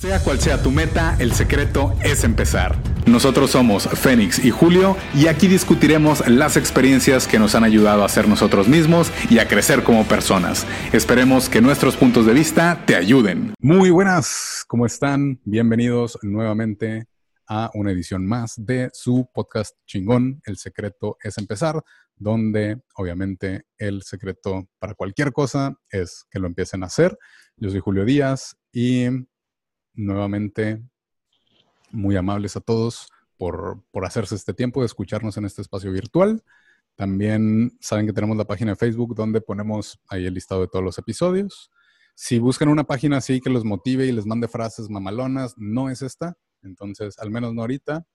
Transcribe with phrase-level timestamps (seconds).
[0.00, 2.80] Sea cual sea tu meta, el secreto es empezar.
[3.08, 8.08] Nosotros somos Fénix y Julio y aquí discutiremos las experiencias que nos han ayudado a
[8.08, 10.68] ser nosotros mismos y a crecer como personas.
[10.92, 13.54] Esperemos que nuestros puntos de vista te ayuden.
[13.58, 15.40] Muy buenas, ¿cómo están?
[15.44, 17.08] Bienvenidos nuevamente
[17.48, 21.82] a una edición más de su podcast chingón, El secreto es empezar,
[22.14, 27.18] donde obviamente el secreto para cualquier cosa es que lo empiecen a hacer.
[27.56, 29.08] Yo soy Julio Díaz y
[29.98, 30.82] nuevamente
[31.90, 36.42] muy amables a todos por, hacerse este tiempo de escucharnos en este espacio virtual.
[36.94, 40.84] También saben que tenemos la página de Facebook donde ponemos ahí el listado de todos
[40.84, 41.70] los episodios.
[42.14, 46.02] Si buscan una página así que los motive y les mande frases mamalonas, no es
[46.02, 46.36] esta.
[46.62, 48.06] Entonces, al menos no ahorita,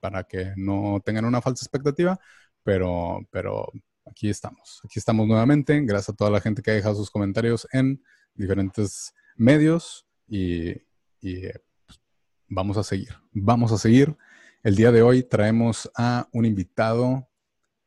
[0.00, 2.18] para que no tengan una falsa expectativa,
[2.64, 3.70] pero, pero
[4.04, 4.80] aquí estamos.
[4.84, 5.80] Aquí estamos nuevamente.
[5.82, 8.02] Gracias a toda la gente que ha dejado sus comentarios en
[8.34, 10.85] diferentes medios y
[11.20, 11.42] y
[11.86, 12.00] pues,
[12.48, 13.14] vamos a seguir.
[13.32, 14.16] Vamos a seguir.
[14.62, 17.28] El día de hoy traemos a un invitado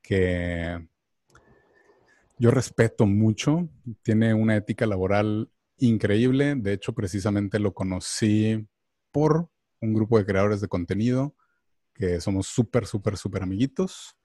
[0.02, 0.88] que
[2.38, 3.68] yo respeto mucho,
[4.02, 6.56] tiene una ética laboral increíble.
[6.56, 8.68] De hecho, precisamente lo conocí
[9.12, 9.50] por
[9.82, 11.36] un grupo de creadores de contenido
[11.94, 14.16] que somos súper, súper, súper amiguitos.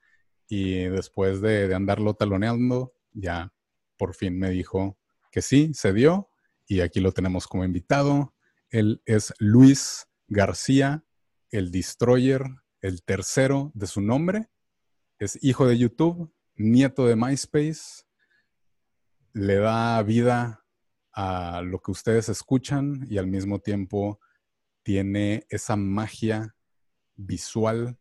[0.49, 3.53] Y después de, de, andarlo taloneando, ya
[3.97, 4.99] por fin me dijo
[5.33, 6.29] que sí, se dio.
[6.67, 8.34] Y aquí lo tenemos como invitado.
[8.75, 11.05] Él es Luis García,
[11.53, 12.43] el Destroyer,
[12.81, 14.51] el tercero de su nombre.
[15.21, 18.03] Es hijo de YouTube, nieto de MySpace.
[19.33, 20.67] Le da vida
[21.13, 24.19] a lo que ustedes escuchan y al mismo tiempo
[24.83, 26.57] tiene esa magia
[27.15, 27.97] visual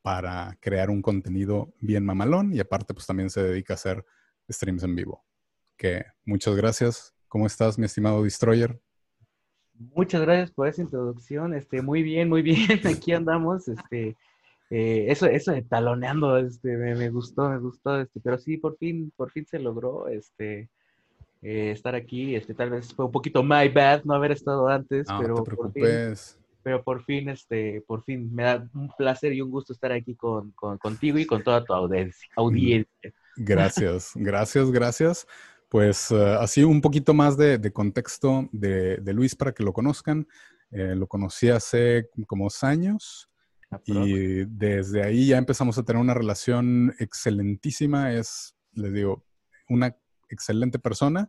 [0.00, 4.04] para crear un contenido bien mamalón y aparte pues también se dedica a hacer
[4.48, 5.24] streams en vivo.
[5.76, 7.16] Que muchas gracias.
[7.26, 8.80] ¿Cómo estás, mi estimado Destroyer?
[9.94, 11.54] Muchas gracias por esa introducción.
[11.54, 12.58] Este, muy bien, muy bien.
[12.86, 13.68] Aquí andamos.
[13.68, 14.16] Este,
[14.70, 18.00] eh, eso, eso de taloneando, este, me, gustó, me gustó.
[18.00, 20.68] Este, pero sí, por fin, por fin se logró, este,
[21.42, 22.34] eh, estar aquí.
[22.34, 25.72] Este, tal vez fue un poquito my bad no haber estado antes, pero te preocupes.
[25.72, 29.72] Por fin, pero por fin, este, por fin me da un placer y un gusto
[29.72, 32.28] estar aquí con, contigo y con toda tu audiencia.
[32.36, 33.12] audiencia.
[33.36, 35.26] Gracias, gracias, gracias.
[35.68, 40.26] Pues eh, así un poquito más de, contexto de, Luis para que lo conozcan.
[40.70, 43.30] Eh, lo conocí hace como dos años
[43.86, 48.12] y desde ahí ya empezamos a tener una relación excelentísima.
[48.12, 49.24] Es, les digo,
[49.68, 49.94] una
[50.30, 51.28] excelente persona.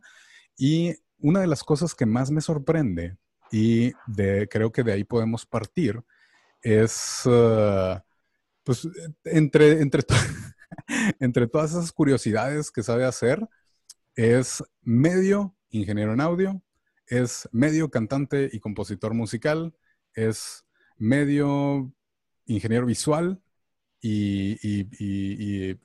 [0.56, 3.16] Y una de las cosas que más me sorprende
[3.52, 6.02] y de, creo que de ahí podemos partir
[6.62, 8.00] es, eh,
[8.64, 8.88] pues,
[9.24, 10.02] entre, entre,
[11.20, 13.46] entre todas esas curiosidades que sabe hacer,
[14.14, 16.62] es medio ingeniero en audio,
[17.06, 19.74] es medio cantante y compositor musical,
[20.14, 20.64] es
[20.96, 21.92] medio
[22.46, 23.40] ingeniero visual
[24.00, 24.56] y,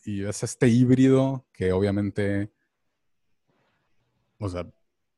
[0.05, 2.51] es este híbrido que obviamente,
[4.39, 4.67] o sea,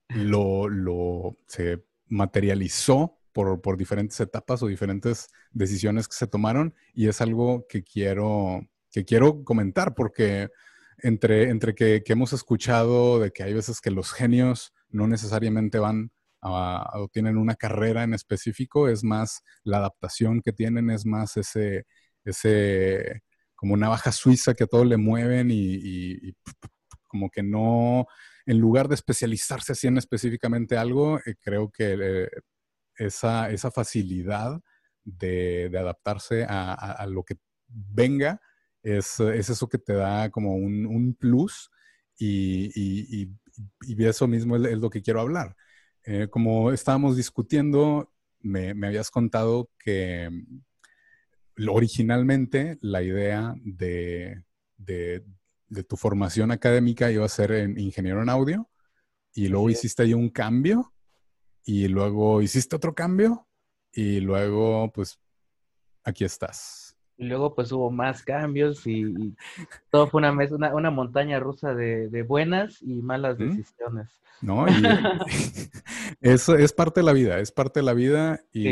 [0.10, 7.22] lo, se materializó por, por, diferentes etapas o diferentes decisiones que se tomaron y es
[7.22, 10.50] algo que quiero, que quiero comentar porque
[11.00, 16.12] entre, entre que, hemos escuchado de que hay veces que los genios no necesariamente van
[16.42, 21.38] a, o tienen una carrera en específico, es más la adaptación que tienen, es más
[21.38, 21.86] ese,
[22.24, 23.22] ese
[23.56, 26.34] como una baja suiza que a todo le mueven y,
[27.08, 28.06] como que no,
[28.46, 32.30] en lugar de especializarse así en específicamente algo, eh, creo que eh,
[32.96, 34.60] esa, esa, facilidad
[35.04, 37.38] de, adaptarse a, lo que
[37.68, 38.42] venga
[38.96, 41.70] es, eso que te da como un, plus
[42.18, 43.30] y,
[44.00, 45.56] eso mismo es, lo que quiero hablar.
[46.04, 54.44] Eh, como estábamos discutiendo, me, habías contado que mm, originalmente la idea de,
[55.88, 58.70] tu formación académica iba a ser en ingeniero en audio
[59.34, 60.94] y luego hiciste ahí un cambio
[61.66, 63.48] y luego hiciste otro cambio
[63.92, 65.20] y luego pues
[66.04, 66.87] aquí estás.
[67.18, 69.34] Y luego pues hubo más cambios y,
[69.90, 74.08] todo fue una, una, una montaña rusa de, buenas y malas decisiones.
[74.42, 74.72] No, y,
[76.22, 78.70] eso es parte de la vida, es parte de la vida y,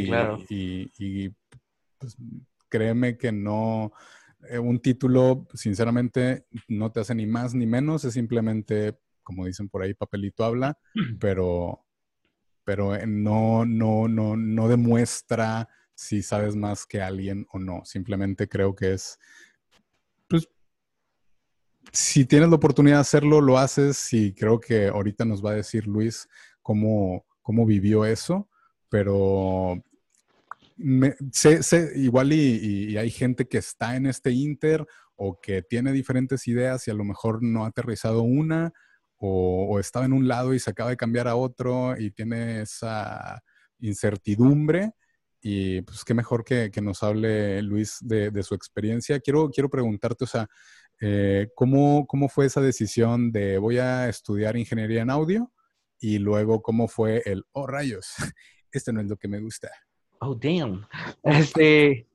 [0.98, 1.30] y,
[1.98, 2.18] pues,
[2.70, 3.92] créeme que no,
[4.50, 9.70] eh, un título sinceramente no te hace ni más ni menos, es simplemente, como dicen
[9.70, 10.78] por ahí, papelito habla,
[11.20, 11.84] pero,
[12.64, 17.84] pero eh, no, no, no, no demuestra si sabes más que alguien o no.
[17.86, 19.18] Simplemente creo que es,
[20.28, 20.48] pues,
[21.92, 25.56] si tienes la oportunidad de hacerlo, lo haces y creo que ahorita nos va a
[25.56, 26.28] decir Luis
[26.62, 28.50] cómo, cómo vivió eso,
[28.90, 29.82] pero
[31.96, 36.92] igual y, hay gente que está en este inter o que tiene diferentes ideas y
[36.92, 38.74] a lo mejor no ha aterrizado una
[39.18, 43.42] o, estaba en un lado y se acaba de cambiar a otro y tiene esa
[43.80, 44.94] incertidumbre.
[45.48, 49.20] Y pues qué mejor que, nos hable Luis de, su experiencia.
[49.20, 50.48] Quiero, quiero preguntarte, o sea,
[51.00, 55.52] eh, ¿cómo, ¿cómo fue esa decisión de voy a estudiar ingeniería en audio?
[56.00, 58.16] Y luego, ¿cómo fue el, oh rayos,
[58.72, 59.70] este no es lo que me gusta?
[60.20, 60.88] Oh, damn.
[61.24, 62.08] Este,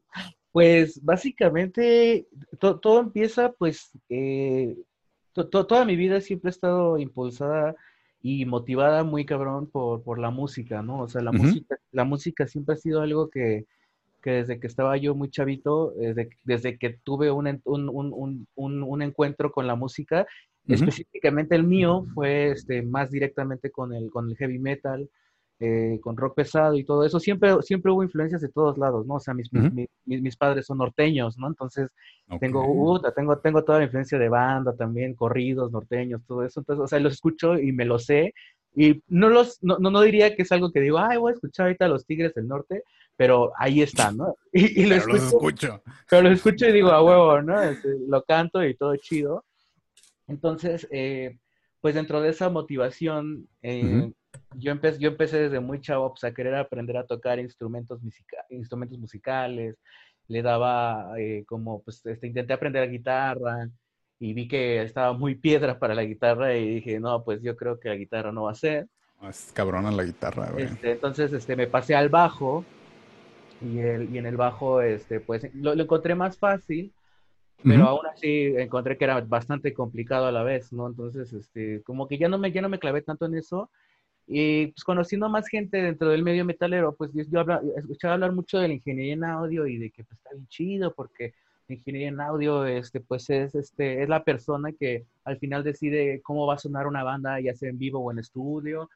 [0.50, 2.27] pues básicamente
[2.59, 4.77] todo empieza, pues, eh,
[5.32, 7.77] toda mi vida siempre ha estado impulsada
[8.22, 11.00] y motivada muy cabrón por, por la música, ¿no?
[11.00, 13.67] O sea, la, música, la música siempre ha sido algo que,
[14.22, 18.46] que desde que estaba yo muy chavito, desde, desde que tuve un, un, un,
[18.82, 20.26] un, encuentro con la música,
[20.69, 25.08] específicamente el mío fue este, más directamente con el, con el heavy metal,
[25.62, 29.16] eh, con rock pesado y todo eso, siempre, siempre hubo influencias de todos lados, ¿no?
[29.16, 31.48] O sea, mis, mis, mis, padres son norteños, ¿no?
[31.48, 31.90] Entonces,
[32.40, 36.60] tengo, uh, tengo, tengo toda la influencia de banda también, corridos, norteños, todo eso.
[36.60, 38.32] Entonces, o sea, los escucho y me lo sé.
[38.74, 41.66] Y no los, no, no, diría que es algo que digo, ay, voy a escuchar
[41.66, 42.82] ahorita a los Tigres del Norte,
[43.14, 44.36] pero ahí están, ¿no?
[44.54, 45.82] Y, lo escucho, los escucho.
[46.08, 47.60] Pero los escucho y digo, a huevo, ¿no?
[47.60, 49.44] Este, lo canto y todo chido.
[50.26, 51.36] Entonces, eh,
[51.82, 54.10] pues dentro de esa motivación, eh,
[54.56, 58.00] yo, empecé, yo empecé desde muy chavo pues, a querer aprender a tocar instrumentos,
[58.50, 59.76] instrumentos musicales,
[60.29, 63.69] le daba eh, como, pues, este, intenté aprender guitarra
[64.19, 67.81] y vi que estaba muy piedra para la guitarra y dije, no, pues yo creo
[67.81, 68.87] que la guitarra no va a ser.
[69.20, 70.67] Ah, es cabrona la guitarra, güey.
[70.67, 72.64] Este, entonces, este, me pasé al bajo
[73.61, 76.93] y, el, y en el bajo, este, pues, lo, encontré más fácil,
[77.62, 80.87] pero aún así encontré que era bastante complicado a la vez, ¿no?
[80.87, 83.70] Entonces, este, como que ya no me, ya no me clavé tanto en eso
[84.32, 87.44] y pues conociendo más gente dentro del medio metalero, pues yo, yo
[87.77, 90.94] escuchaba hablar mucho de la ingeniería en audio y de que pues, está bien chido
[90.94, 91.35] porque
[91.67, 96.21] la ingeniería en audio este, pues es, este, es la persona que al final decide
[96.23, 98.88] cómo va a sonar una banda, ya sea en vivo o en estudio,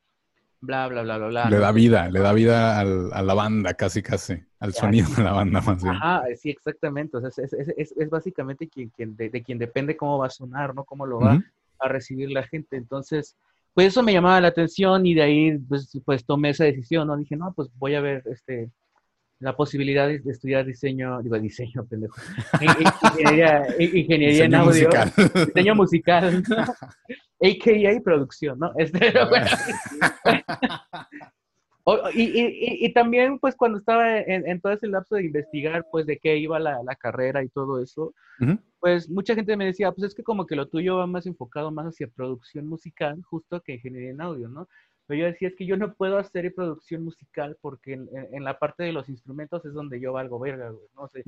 [0.61, 1.51] bla, bla, bla, bla, bla.
[1.51, 5.25] Le da vida, le da vida al, a la banda, casi, casi, al sonido de
[5.25, 5.97] la banda más bien.
[5.97, 7.17] Ajá, sí, exactamente.
[7.17, 10.77] O sea, es, es, es, básicamente quien, quien de, quien depende cómo va a sonar,
[10.77, 10.85] ¿no?
[10.85, 11.43] Cómo lo va
[11.81, 12.77] a recibir la gente.
[12.77, 13.37] Entonces,
[13.75, 17.17] pues eso me llamaba la atención y de ahí pues, pues tomé esa decisión, ¿no?
[17.17, 18.71] Dije, no, pues voy a ver este,
[19.41, 22.15] la posibilidad de, estudiar diseño, digo, diseño, pendejo,
[22.61, 25.13] ingeniería, ingeniería en audio, musical.
[25.47, 26.43] diseño musical,
[27.43, 28.01] a.k.a.
[28.03, 28.73] producción, ¿no?
[28.79, 29.47] Este, bueno,
[32.15, 36.59] y, también, pues, cuando estaba en, todo ese lapso de investigar, pues, de qué iba
[36.59, 38.15] la, carrera y todo eso,
[38.81, 41.71] pues, mucha gente me decía, pues, es que como que lo tuyo va más enfocado
[41.71, 44.69] más hacia producción musical, justo que ingeniería en audio, ¿no?
[45.07, 48.85] Pero yo decía, es que yo no puedo hacer producción musical porque en, la parte
[48.85, 51.09] de los instrumentos es donde yo valgo verga, güey, ¿no?
[51.09, 51.23] sé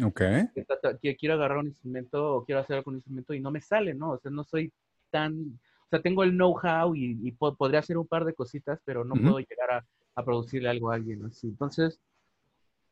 [1.03, 4.13] que quiero agarrar un instrumento o quiero hacer algún instrumento y no me sale, ¿no?
[4.13, 4.73] O sea, no soy
[5.11, 5.61] tan...
[5.85, 9.39] O sea, tengo el know-how y, podría hacer un par de cositas, pero no puedo
[9.39, 9.85] llegar a
[10.17, 11.47] a producirle algo a alguien así.
[11.47, 12.01] Entonces,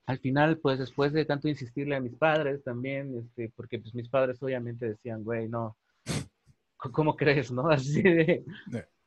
[0.06, 4.08] al final, pues después de tanto insistirle a mis padres también, este, porque pues mis
[4.08, 5.76] padres obviamente decían, güey, no,
[6.76, 7.68] ¿cómo crees, no?
[7.70, 8.44] Así de,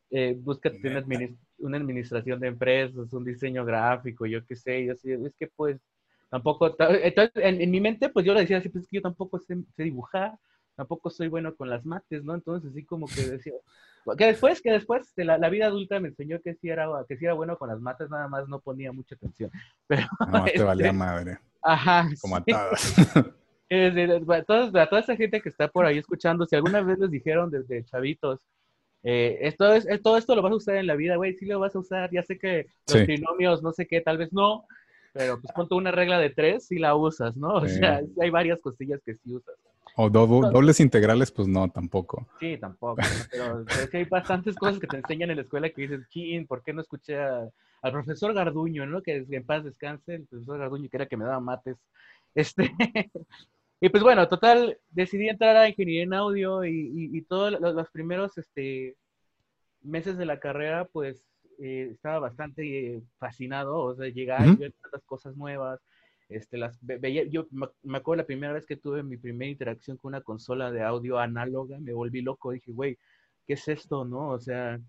[0.09, 0.79] eh, búscate
[1.59, 5.79] una, administración de empresas, un diseño gráfico, yo qué sé, yo así, es que pues
[6.29, 9.39] tampoco, entonces en, mi mente pues yo le decía así, pues es que yo tampoco
[9.39, 10.37] sé, sé dibujar,
[10.75, 12.33] tampoco soy bueno con las mates, ¿no?
[12.35, 13.53] Entonces así como que decía,
[14.15, 17.25] que después, que después de la, vida adulta me enseñó que sí, era, que sí
[17.25, 19.51] era bueno con las mates, nada más no ponía mucha atención.
[19.87, 21.39] Pero, no, te valía este, madre.
[21.61, 22.09] Ajá.
[22.21, 22.95] Como atadas.
[24.45, 27.83] toda, toda esa gente que está por ahí escuchando, si alguna vez les dijeron desde
[27.85, 28.39] chavitos,
[29.03, 31.45] eh, esto es, eh, todo esto lo vas a usar en la vida, güey, sí
[31.45, 34.65] lo vas a usar, ya sé que los trinomios, no sé qué, tal vez no,
[35.13, 37.55] pero pues ponte una regla de tres y la usas, ¿no?
[37.55, 39.55] O sea, hay varias cosillas que sí usas.
[39.99, 42.27] O dobles integrales, pues no, tampoco.
[42.39, 43.01] Sí, tampoco.
[43.31, 46.45] Pero es que hay bastantes cosas que te enseñan en la escuela que dices, chin,
[46.45, 49.01] ¿por qué no escuché al profesor Garduño, ¿no?
[49.01, 51.77] Que en paz descanse, el profesor Garduño, que era que me daba mates.
[52.35, 52.71] Este.
[53.81, 58.95] y pues bueno, total, decidí entrar a ingeniería en audio y, todos los, primeros este,
[59.81, 61.25] meses de la carrera, pues
[61.57, 65.79] eh, estaba bastante eh, fascinado, o sea, llegar y ver tantas cosas nuevas
[66.29, 67.47] este, las veía, yo
[67.83, 71.19] me acuerdo la primera vez que tuve mi primera interacción con una consola de audio
[71.19, 72.97] análoga, me volví loco, dije, güey,
[73.45, 74.29] ¿qué es esto, no?
[74.29, 74.79] O sea,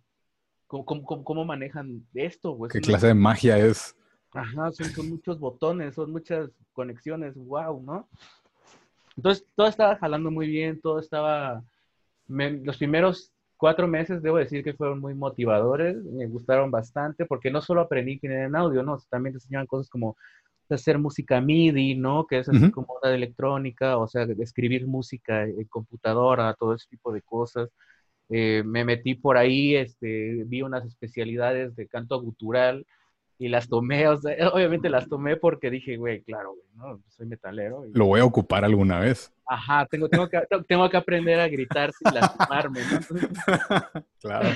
[0.67, 2.59] ¿cómo, cómo, cómo manejan esto?
[2.71, 3.95] ¿Qué clase de magia es?
[4.33, 8.09] Ajá, son, muchos botones, son muchas conexiones, wow, ¿no?
[9.17, 11.63] Entonces, todo estaba jalando muy bien, todo estaba,
[12.29, 17.63] los primeros cuatro meses debo decir que fueron muy motivadores, me gustaron bastante, porque no
[17.63, 18.99] solo aprendí ingeniería en audio, ¿no?
[19.09, 20.17] También te enseñaban cosas como
[20.75, 22.27] hacer música MIDI, ¿no?
[22.27, 26.89] Que es así como una de electrónica, o sea, escribir música en computadora, todo ese
[26.89, 27.71] tipo de cosas.
[28.31, 32.87] Eh, me metí por ahí, este, vi unas especialidades de canto gutural
[33.39, 37.03] y las tomé, o sea, obviamente las tomé porque dije, güey, claro, güey, ¿no?
[37.09, 37.85] Soy metalero.
[37.93, 39.33] Lo voy a ocupar alguna vez.
[39.47, 42.99] Ajá, tengo, tengo, que, tengo que aprender a gritar sin lastimarme, ¿no?
[44.21, 44.49] claro.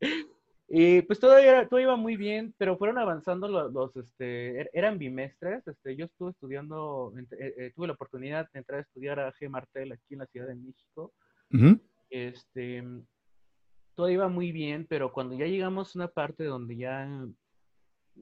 [0.76, 1.36] Y pues todo,
[1.70, 6.32] todo iba muy bien, pero fueron avanzando los, este, er, eran bimestres, este, yo estuve
[6.32, 9.48] estudiando, eh, eh, tuve la oportunidad de entrar a estudiar a G.
[9.48, 11.12] Martel aquí en la Ciudad de México.
[12.10, 12.82] Este,
[13.94, 17.24] todo iba muy bien, pero cuando ya llegamos a una parte donde ya,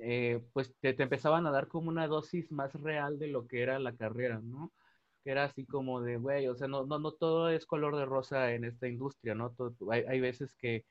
[0.00, 3.78] eh, pues te, empezaban a dar como una dosis más real de lo que era
[3.78, 4.70] la carrera, ¿no?
[5.24, 8.04] Que era así como de, güey, o sea, no, no, no todo es color de
[8.04, 9.54] rosa en esta industria, ¿no?
[9.90, 10.84] hay, hay veces que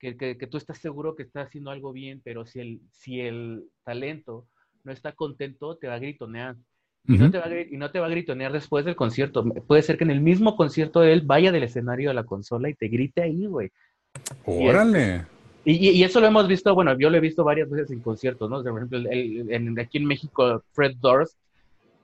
[0.00, 4.46] que, tú estás seguro que estás haciendo algo bien, pero si el, si el talento
[4.82, 6.56] no está contento, te va a gritonear.
[7.06, 9.44] Y, no te va a, y no te va a gritonear después del concierto.
[9.44, 12.74] Puede ser que en el mismo concierto él vaya del escenario a la consola y
[12.74, 13.70] te grite ahí, güey.
[14.44, 15.26] Órale.
[15.64, 18.48] Y, y, eso lo hemos visto, bueno, yo lo he visto varias veces en conciertos,
[18.48, 18.62] ¿no?
[18.62, 21.36] Por ejemplo, el, aquí en México, Fred Durst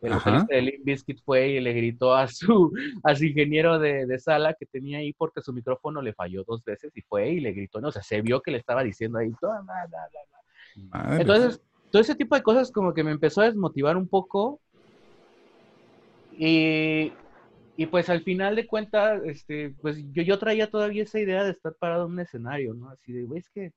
[0.02, 2.72] el vocalista de Limp Bizkit fue y le gritó a su,
[3.02, 6.62] a su ingeniero de, de, sala que tenía ahí porque su micrófono le falló dos
[6.64, 9.18] veces y fue y le gritó, no, o sea, se vio que le estaba diciendo
[9.18, 9.54] ahí, todo,
[11.18, 14.60] Entonces, todo ese tipo de cosas como que me empezó a desmotivar un poco
[16.32, 17.12] y,
[17.76, 21.52] y pues al final de cuentas, este, pues yo, yo traía todavía esa idea de
[21.52, 22.90] estar parado en un escenario, ¿no?
[22.90, 23.72] Así de, güey, es que,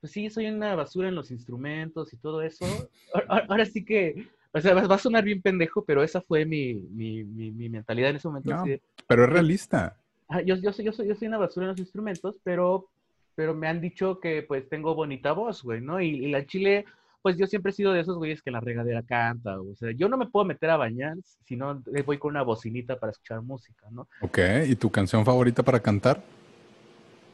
[0.00, 2.64] pues sí, soy una basura en los instrumentos y todo eso.
[3.28, 7.22] ahora sí que o sea, va a sonar bien pendejo, pero esa fue mi, mi,
[7.24, 8.64] mi, mentalidad en ese momento.
[9.06, 9.96] pero es realista.
[10.44, 12.88] yo, yo, soy, yo, soy, yo soy una basura en los instrumentos, pero,
[13.36, 16.00] pero me han dicho que pues tengo bonita voz, güey, ¿no?
[16.00, 16.84] Y, la chile,
[17.22, 19.60] pues yo siempre he sido de esos güeyes que la regadera canta.
[19.60, 22.98] O sea, yo no me puedo meter a bañar si no voy con una bocinita
[22.98, 24.08] para escuchar música, ¿no?
[24.20, 26.20] Ok, ¿y tu canción favorita para cantar?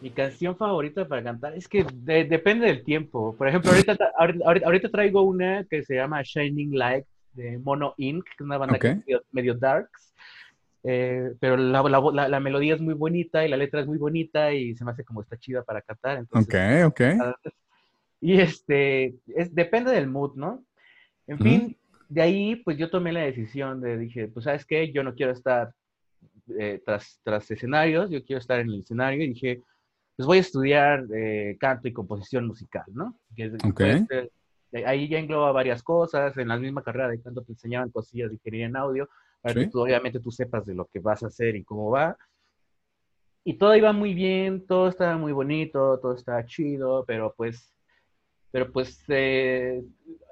[0.00, 3.35] Mi canción favorita para cantar es que depende del tiempo.
[3.37, 3.97] Por ejemplo, ahorita,
[4.65, 8.79] ahorita, traigo una que se llama Shining Light de Mono Inc., que es una banda
[8.79, 10.15] que es medio, darks.
[10.85, 14.53] Eh, pero la, la, la, melodía es muy bonita y la letra es muy bonita
[14.53, 16.19] y se me hace como está chida para cantar.
[16.19, 17.37] Entonces, ok, ok.
[18.21, 20.65] Y este, es, depende del mood, ¿no?
[21.26, 21.76] En fin,
[22.09, 25.33] de ahí pues yo tomé la decisión de, dije, pues sabes qué, yo no quiero
[25.33, 25.73] estar
[26.59, 29.62] eh, tras, tras escenarios, yo quiero estar en el escenario y dije,
[30.16, 33.18] pues voy a estudiar eh, canto y composición musical, ¿no?
[34.87, 38.35] ahí ya engloba varias cosas, en la misma carrera de canto te enseñaban cosillas de
[38.35, 39.08] ingeniería en audio,
[39.42, 42.16] para que tú, obviamente tú sepas de lo que vas a hacer y cómo va.
[43.44, 47.73] Y todo iba muy bien, todo estaba muy bonito, todo estaba chido, pero pues,
[48.50, 49.85] pero pues eh,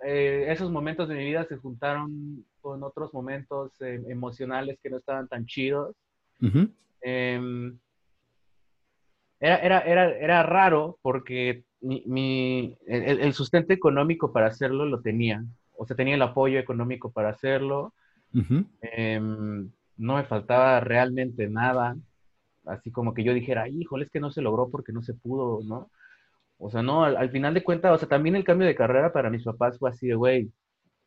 [0.04, 5.28] eh, esos momentos de mi vida se juntaron con otros momentos emocionales que no estaban
[5.28, 5.94] tan chidos
[9.44, 15.44] era, era, era, era raro porque mi, el, sustento económico para hacerlo lo tenía.
[15.76, 17.92] O sea, tenía el apoyo económico para hacerlo.
[18.80, 21.96] Em, no me faltaba realmente nada.
[22.64, 25.60] Así como que yo dijera, híjole, es que no se logró porque no se pudo,
[25.62, 25.90] ¿no?
[26.56, 29.28] O sea, no, al, final de cuentas, o sea, también el cambio de carrera para
[29.28, 30.50] mis papás fue así de, güey,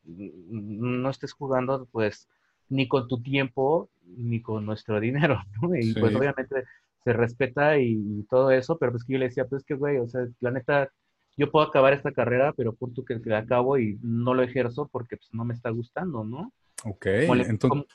[0.06, 2.30] no estés jugando, pues,
[2.70, 5.76] ni con tu tiempo, ni con nuestro dinero, ¿no?
[5.76, 6.64] Y pues obviamente
[7.08, 10.10] se respeta y, todo eso, pero pues que yo le decía, pues que, güey, o
[10.10, 10.92] sea, la neta,
[11.38, 15.16] yo puedo acabar esta carrera, pero punto que, la acabo y no lo ejerzo porque
[15.16, 16.52] pues no me está gustando, ¿no?
[16.84, 17.86] Ok, entonces...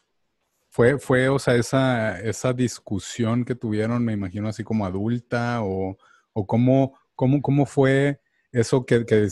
[0.71, 5.99] Fue, fue, o sea, esa, esa discusión que tuvieron, me imagino, así como adulta, o,
[6.33, 9.28] o cómo, cómo, cómo fue eso que, que,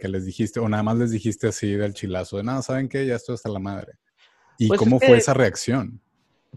[0.00, 3.04] que, les dijiste, o nada más les dijiste así del chilazo, de nada, ¿saben qué?
[3.04, 3.94] Ya estoy hasta la madre.
[4.58, 6.00] ¿Y pues cómo fue esa reacción?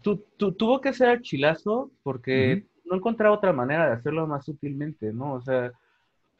[0.01, 5.33] Tuvo que ser chilazo porque no encontraba otra manera de hacerlo más sutilmente, ¿no?
[5.33, 5.71] O sea,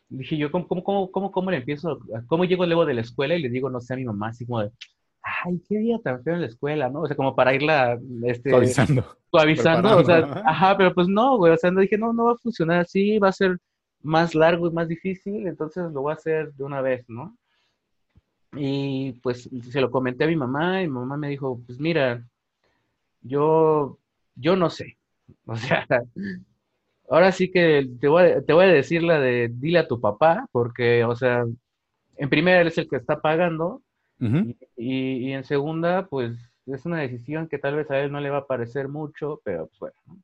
[0.10, 2.00] dije yo, ¿cómo, cómo, cómo, cómo le empiezo?
[2.28, 4.46] ¿Cómo llego luego de la escuela y le digo, no sé, a mi mamá, así
[4.46, 4.72] como de,
[5.22, 7.02] ay, qué día tan feo en la escuela, ¿no?
[7.02, 8.50] O sea, como para irla, este...
[8.50, 9.18] Suavizando.
[9.32, 12.32] Suavizando, o sea, ajá, pero pues no, güey, o sea, no dije, no, no va
[12.34, 13.58] a funcionar así, va a ser
[14.02, 17.36] más largo y más difícil, entonces lo voy a hacer de una vez, ¿no?
[18.56, 22.24] Y pues se lo comenté a mi mamá y mi mamá me dijo, pues mira,
[23.24, 23.98] yo,
[24.36, 24.98] yo no sé.
[25.46, 25.86] O sea,
[27.10, 30.00] ahora sí que te voy, a, te voy a decir la de dile a tu
[30.00, 31.46] papá, porque, o sea,
[32.18, 33.82] en primera él es el que está pagando
[34.78, 38.40] y, en segunda, pues es una decisión que tal vez a él no le va
[38.40, 40.22] a parecer mucho, pero pues bueno.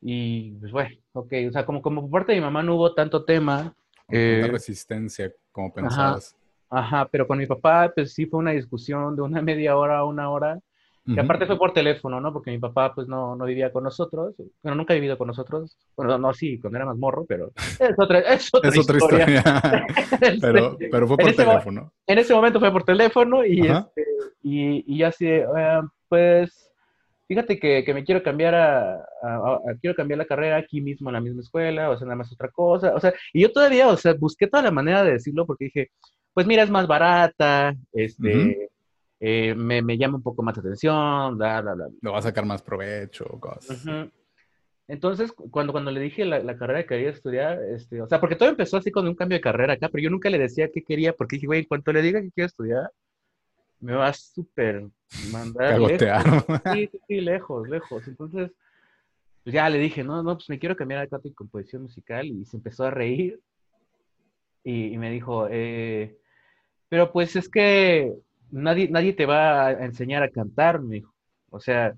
[0.00, 2.94] Y pues bueno, ok, o sea, como, como por parte de mi mamá no hubo
[2.94, 3.74] tanto tema.
[4.10, 6.36] Eh, resistencia como pensabas.
[6.68, 9.98] Ajá, ajá, pero con mi papá pues sí fue una discusión de una media hora
[9.98, 10.60] a una hora
[11.08, 12.32] y aparte fue por teléfono, ¿no?
[12.34, 14.34] Porque mi papá, pues, no, no vivía con nosotros.
[14.62, 15.78] Bueno, nunca ha vivido con nosotros.
[15.96, 19.42] Bueno, no, sí, cuando era más morro, pero es otra, es otra, es otra historia.
[20.40, 21.92] pero, pero fue por teléfono.
[22.06, 24.06] en ese momento fue por teléfono y, este,
[24.42, 26.70] y, y así, uh, pues,
[27.26, 31.14] fíjate que, que, me quiero cambiar a, a, quiero cambiar la carrera aquí mismo en
[31.14, 32.94] la misma escuela, o sea, nada más otra cosa.
[32.94, 35.90] O sea, y yo todavía, o sea, busqué toda la manera de decirlo porque dije,
[36.34, 38.68] pues mira, es más barata, este...
[39.20, 41.88] Eh, me, me, llama un poco más atención, bla, bla, bla.
[42.02, 43.84] Lo va a sacar más provecho, cosas.
[44.86, 48.36] Entonces, cuando, cuando le dije la, la, carrera que quería estudiar, este, o sea, porque
[48.36, 50.82] todo empezó así con un cambio de carrera acá, pero yo nunca le decía qué
[50.82, 52.90] quería, porque dije, güey, en cuanto le diga que quiero estudiar,
[53.80, 54.86] me va a súper
[55.30, 56.44] mandar lejos.
[56.72, 58.08] Sí, sí, lejos, lejos.
[58.08, 58.50] Entonces,
[59.44, 62.26] pues ya le dije, no, no, pues me quiero cambiar a canto y composición musical,
[62.26, 63.40] y se empezó a reír,
[64.64, 66.16] y, y me dijo, eh,
[66.88, 68.14] pero pues es que
[68.50, 71.14] nadie, nadie te va a enseñar a cantar, me dijo.
[71.50, 71.94] O sea,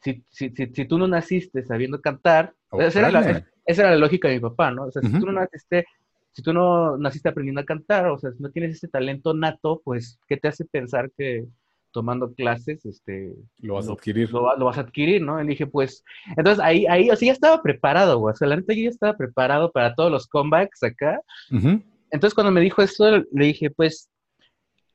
[0.00, 3.96] si, si, si, si tú no naciste sabiendo cantar, esa, era la, esa, era la,
[3.96, 4.84] lógica de mi papá, ¿no?
[4.84, 5.86] O sea, si tú no naciste,
[6.32, 9.80] si tú no naciste aprendiendo a cantar, o sea, si no tienes ese talento nato,
[9.84, 11.46] pues, ¿qué te hace pensar que
[11.92, 13.34] tomando clases, este...
[13.58, 14.32] Lo vas a adquirir.
[14.32, 15.42] Lo, vas a adquirir, ¿no?
[15.42, 16.02] Y dije, pues,
[16.36, 18.32] entonces ahí, ahí, o sea, ya estaba preparado, güey.
[18.32, 21.20] O sea, la neta yo ya estaba preparado para todos los comebacks acá.
[21.50, 24.10] Entonces, cuando me dijo esto, le dije, pues,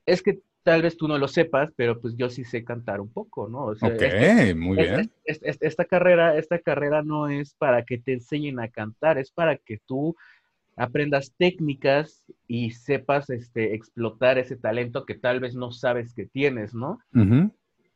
[0.06, 3.08] es que tal vez tú no lo sepas, pero pues yo sí sé cantar un
[3.08, 3.68] poco, ¿no?
[3.68, 5.10] ok, muy bien.
[5.24, 9.78] esta carrera, esta carrera no es para que te enseñen a cantar, es para que
[9.86, 10.14] tú
[10.76, 16.74] aprendas técnicas y sepas este, explotar ese talento que tal vez no sabes que tienes,
[16.74, 17.00] ¿no?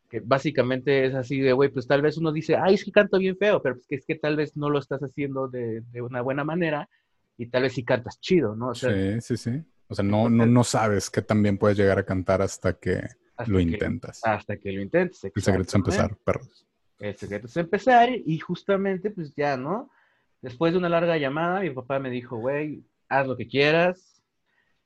[0.09, 3.17] Que básicamente es así de, güey, pues tal vez uno dice, ay, es que canto
[3.17, 6.01] bien feo, pero pues que es que tal vez no lo estás haciendo de, de
[6.01, 6.87] una buena manera
[7.37, 8.73] y tal vez sí cantas chido, ¿no?
[8.73, 9.61] sí, sí, sí.
[9.91, 13.09] O sea, no, no, no sabes que también puedes llegar a cantar hasta que
[13.47, 14.21] lo intentas.
[14.23, 15.21] Hasta que lo intentes.
[15.25, 16.65] El secreto es empezar, perros.
[16.97, 19.91] El secreto es empezar y justamente, pues ya, ¿no?
[20.41, 24.23] Después de una larga llamada, mi papá me dijo, güey, haz lo que quieras.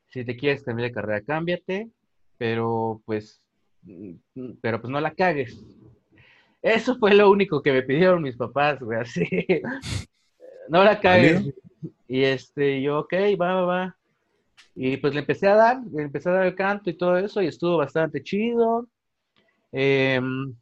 [0.09, 1.91] Si te quieres cambiar de carrera, cámbiate.
[2.39, 3.43] Pero pues,
[3.83, 4.13] mm,
[4.59, 5.63] pero pues no la cagues.
[6.63, 9.27] Eso fue lo único que me pidieron mis papás, güey, así.
[10.69, 11.53] no la cagues.
[12.07, 13.97] Y este, yo, ok, va, va, va.
[14.75, 17.41] Y pues le empecé a dar, le empecé a dar el canto y todo eso,
[17.41, 18.87] y estuvo bastante chido.
[19.71, 20.53] Em,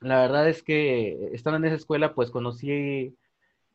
[0.00, 3.14] la verdad es que estando en esa escuela, pues conocí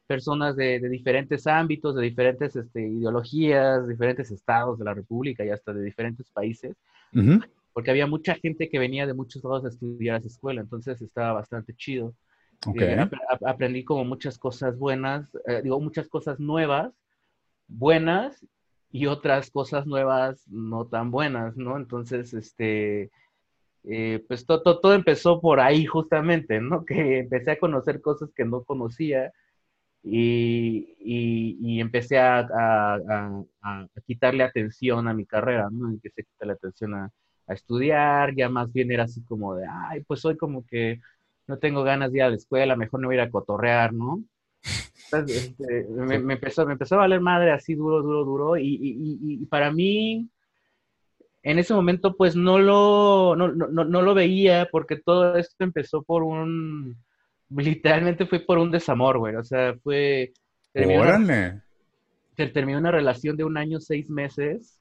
[0.07, 5.73] personas de, diferentes ámbitos, de diferentes este, ideologías, diferentes estados de la República y hasta
[5.73, 6.75] de diferentes países,
[7.73, 11.01] porque había mucha gente que venía de muchos lados a estudiar a esa escuela, entonces
[11.01, 12.13] estaba bastante chido.
[12.79, 13.07] Eh,
[13.45, 16.93] aprendí como muchas cosas buenas, eh, digo, muchas cosas nuevas,
[17.67, 18.45] buenas
[18.95, 21.75] y otras cosas nuevas no tan buenas, ¿no?
[21.75, 23.11] Entonces, este,
[23.83, 26.85] eh, pues todo, todo, empezó por ahí justamente, ¿no?
[26.85, 29.33] Que empecé a conocer cosas que no conocía
[30.03, 35.89] y, y, empecé a, a, quitarle atención a mi carrera, ¿no?
[35.89, 37.11] Empecé a quitarle atención a,
[37.47, 40.99] estudiar, ya más bien era así como de, ay, pues soy como que
[41.47, 43.93] no tengo ganas de ir a la escuela, mejor no voy a ir a cotorrear,
[43.93, 44.23] ¿no?
[45.11, 48.57] Este, me, empezó, me empezó a valer madre así duro, duro, duro.
[48.57, 50.27] Y, y, para mí,
[51.43, 56.03] en ese momento, pues no lo, no, no, no, lo veía porque todo esto empezó
[56.03, 56.97] por un,
[57.49, 59.35] literalmente fue por un desamor, güey.
[59.35, 60.33] O sea, fue...
[60.71, 61.63] Terminó Una,
[62.35, 64.79] terminó una relación de un año, seis meses.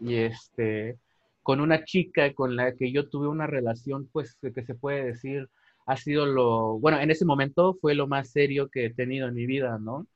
[0.00, 0.96] Y este,
[1.42, 5.48] con una chica con la que yo tuve una relación, pues, que se puede decir
[5.88, 9.34] ha sido lo, bueno, en ese momento fue lo más serio que he tenido en
[9.34, 10.06] mi vida, ¿no?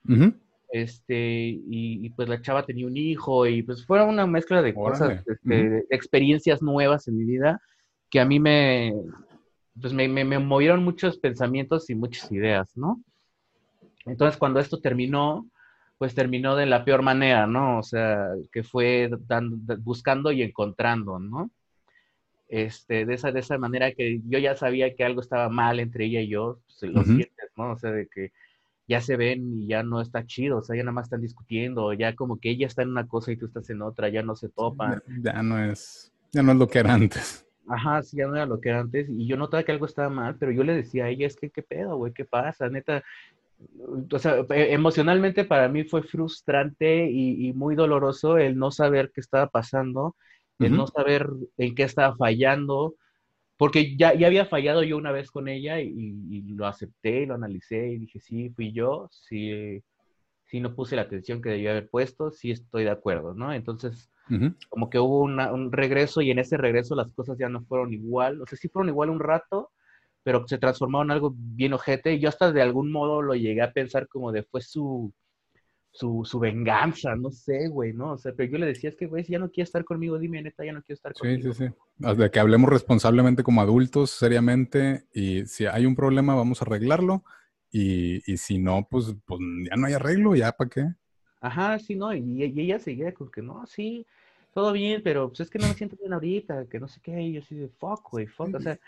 [0.70, 5.24] Este, y, pues la chava tenía un hijo y pues fue una mezcla de cosas,
[5.26, 7.58] este, experiencias nuevas en mi vida
[8.10, 8.92] que a mí me,
[9.80, 13.02] pues me, me, movieron muchos pensamientos y muchas ideas, ¿no?
[14.04, 15.46] Entonces cuando esto terminó,
[15.96, 17.78] pues terminó de la peor manera, ¿no?
[17.78, 19.08] O sea, que fue
[19.78, 21.50] buscando y encontrando, ¿no?
[22.52, 26.04] Este, de, esa, de esa manera que yo ya sabía que algo estaba mal entre
[26.04, 27.72] ella y yo, pues, lo sientes, ¿no?
[27.72, 28.30] O sea, de que
[28.86, 31.94] ya se ven y ya no está chido, o sea, ya nada más están discutiendo,
[31.94, 34.36] ya como que ella está en una cosa y tú estás en otra, ya no
[34.36, 35.02] se topan.
[35.22, 37.46] Ya, no es, ya no es lo que era antes.
[37.66, 40.10] Ajá, sí, ya no era lo que era antes, y yo notaba que algo estaba
[40.10, 42.12] mal, pero yo le decía a ella, es que, ¿qué pedo, güey?
[42.12, 42.68] ¿Qué pasa?
[42.68, 43.02] Neta,
[44.10, 49.10] o sea, e, emocionalmente para mí fue frustrante y, y muy doloroso el no saber
[49.14, 50.16] qué estaba pasando
[50.58, 52.94] el no saber en qué estaba fallando,
[53.56, 57.88] porque ya, ya había fallado yo una vez con ella y, lo acepté, lo analicé
[57.88, 59.82] y dije, sí, fui yo, sí,
[60.44, 63.52] sí no puse la atención que debía haber puesto, sí estoy de acuerdo, ¿no?
[63.52, 64.10] Entonces,
[64.68, 68.40] como que hubo un regreso y en ese regreso las cosas ya no fueron igual,
[68.40, 69.70] o sea, sí fueron igual un rato,
[70.22, 73.62] pero se transformaron en algo bien ojete y yo hasta de algún modo lo llegué
[73.62, 75.12] a pensar como de fue su,
[75.92, 78.12] su, su venganza, no sé, güey, ¿no?
[78.12, 80.18] O sea, pero yo le decía, es que, güey, si ya no quieres estar conmigo,
[80.18, 81.52] dime, neta, ya no quiero estar conmigo.
[81.52, 82.14] Sí, sí, sí.
[82.16, 87.24] De que hablemos responsablemente como adultos, seriamente, y si hay un problema, vamos a arreglarlo,
[87.70, 90.86] y, y si no, pues, pues ya no hay arreglo, ya, ¿para qué?
[91.42, 94.06] Ajá, sí, no, y, ella seguía con que, no, sí,
[94.54, 97.20] todo bien, pero pues es que no me siento bien ahorita, que no sé qué,
[97.20, 98.78] y yo así de, fuck, güey, fuck, o sea,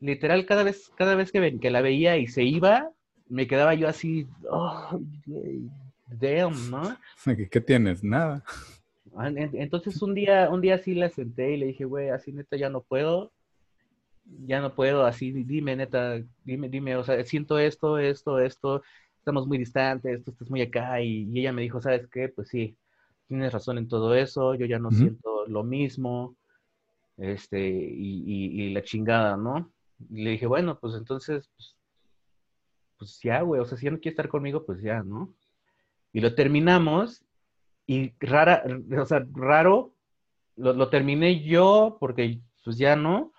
[0.00, 2.90] literal, cada vez, cada vez que, que la veía y se iba,
[3.28, 4.98] me quedaba yo así, oh,
[6.18, 6.96] damn, ¿no?
[7.50, 8.02] ¿Qué, tienes?
[8.02, 8.44] Nada.
[9.16, 12.56] Ah, entonces un día, un día sí la senté y le dije, güey, así neta
[12.56, 13.32] ya no puedo,
[14.46, 18.82] ya no puedo, así dime neta, dime, dime, o sea, siento esto, esto, esto,
[19.18, 22.28] estamos muy distantes, tú estás muy acá, y, ella me dijo, ¿sabes qué?
[22.28, 22.76] Pues sí,
[23.28, 26.36] tienes razón en todo eso, yo ya no siento lo mismo,
[27.16, 29.70] este, y, la chingada, ¿no?
[30.10, 31.76] Y le dije, bueno, pues entonces, pues,
[32.98, 35.32] pues ya, güey, o sea, si ya no quiere estar conmigo, pues ya, ¿no?
[36.14, 37.22] Y lo terminamos
[37.86, 38.64] y rara,
[38.98, 39.92] o sea, raro,
[40.56, 43.32] lo, terminé yo porque pues ya no,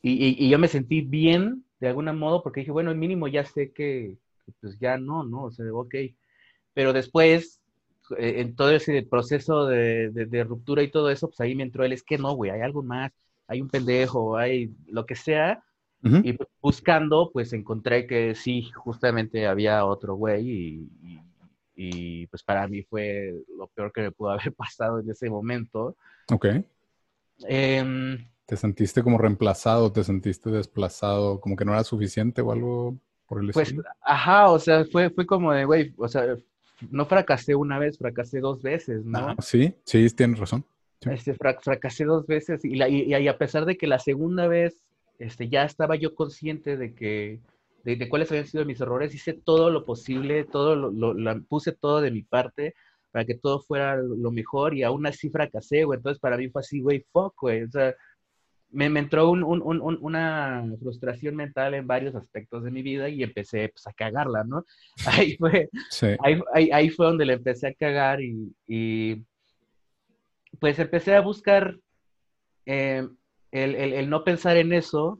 [0.00, 3.72] y, yo me sentí bien de algún modo porque dije, bueno, el mínimo ya sé
[3.72, 4.16] que,
[4.60, 5.44] pues ya no, ¿no?
[5.44, 5.94] O sea, ok,
[6.72, 7.60] pero después,
[8.18, 11.92] eh, en todo ese proceso de, ruptura y todo eso, pues ahí me entró el,
[11.92, 13.12] es que no, güey, hay algo más,
[13.46, 15.62] hay un pendejo, hay lo que sea,
[16.04, 21.20] y buscando, pues encontré que sí, justamente había otro güey y y
[21.74, 25.96] pues para mí fue lo peor que me pudo haber pasado en ese momento.
[26.30, 26.46] Ok.
[27.44, 29.92] Em, ¿Te sentiste como reemplazado?
[29.92, 31.40] ¿Te sentiste desplazado?
[31.40, 35.24] ¿Como que no era suficiente o algo por el pues, ajá, o sea, fue, fue
[35.24, 36.36] como de, güey, o sea,
[36.90, 39.30] no fracasé una vez, fracasé dos veces, ¿no?
[39.30, 40.64] Ah, sí, sí, tienes razón.
[41.00, 44.76] Este, fracasé dos veces y, la, y, a pesar de que la segunda vez
[45.18, 47.40] este, ya estaba yo consciente de que
[47.84, 52.10] de, cuáles habían sido mis errores, hice todo lo posible, todo lo, puse todo de
[52.10, 52.74] mi parte
[53.10, 55.98] para que todo fuera lo mejor y aún así fracasé, güey.
[55.98, 57.64] Entonces para mí fue así, güey, fuck, güey.
[57.64, 57.94] O sea,
[58.70, 63.92] me, entró una frustración mental en varios aspectos de mi vida y empecé pues, a
[63.92, 64.64] cagarla, ¿no?
[65.06, 65.68] Ahí fue,
[66.54, 69.24] ahí, fue donde le empecé a cagar y,
[70.58, 71.76] pues empecé a buscar
[72.66, 73.06] eh,
[73.50, 75.18] el, el, no pensar en eso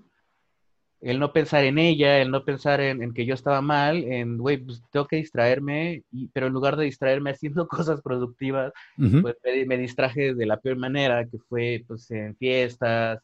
[1.02, 4.58] el no pensar en ella, el no pensar en, que yo estaba mal, en, güey,
[4.58, 9.36] pues tengo que distraerme, y, pero en lugar de distraerme haciendo cosas productivas, pues
[9.66, 13.20] me, distraje de la peor manera, que fue pues en fiestas,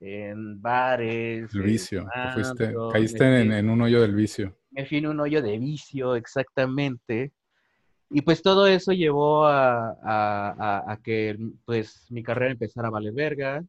[0.00, 1.54] en bares.
[1.54, 2.06] El vicio,
[2.92, 4.56] caíste en, un hoyo del vicio.
[4.72, 7.30] Me fui en un hoyo de vicio, exactamente.
[8.10, 13.62] Y pues todo eso llevó a, a que pues mi carrera empezara a valer verga,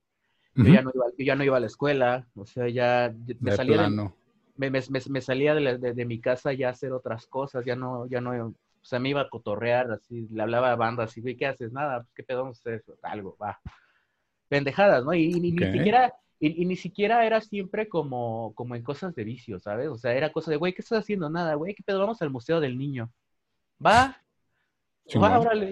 [0.56, 3.84] yo, ya no iba, ya no iba a la escuela, o sea, ya me salía,
[3.84, 4.10] de,
[4.58, 8.08] me, me, me, salía de, de, mi casa ya a hacer otras cosas, ya no,
[8.08, 8.32] ya no,
[8.82, 11.72] o sea, me iba a cotorrear, así, le hablaba a bandas, así, güey, ¿qué haces?
[11.72, 12.84] Nada, pues, ¿qué pedo vamos a hacer?
[13.04, 13.60] Algo, va.
[14.50, 15.14] Pendejadas, ¿no?
[15.14, 19.88] Y, ni siquiera, y, ni siquiera era siempre como, como en cosas de vicio, ¿sabes?
[19.88, 21.30] O sea, era cosa de, güey, ¿qué estás haciendo?
[21.30, 22.00] Nada, güey, ¿qué pedo?
[22.00, 23.12] Vamos al Museo del Niño.
[23.84, 24.21] Va,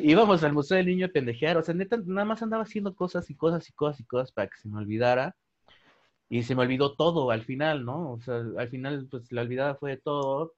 [0.04, 3.30] íbamos al Museo del Niño a pendejear, o sea, neta, nada más andaba haciendo cosas
[3.30, 5.36] y cosas y cosas y cosas para que se me olvidara.
[6.30, 8.14] Y se me olvidó todo al final, ¿no?
[8.14, 10.54] O sea, al final, pues la olvidada fue de todo.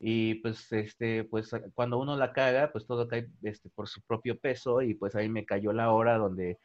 [0.00, 4.38] Y pues, este, pues cuando uno la caga, pues todo cae este, por su propio
[4.38, 4.82] peso.
[4.82, 6.58] Y pues ahí me cayó la hora donde,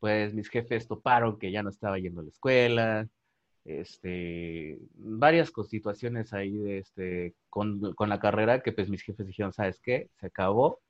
[0.00, 3.08] pues mis jefes toparon que ya no estaba yendo a la escuela.
[3.64, 9.52] Este, varias situaciones ahí de este, con, con la carrera que pues mis jefes dijeron,
[9.52, 10.10] ¿sabes qué?
[10.20, 10.80] Se acabó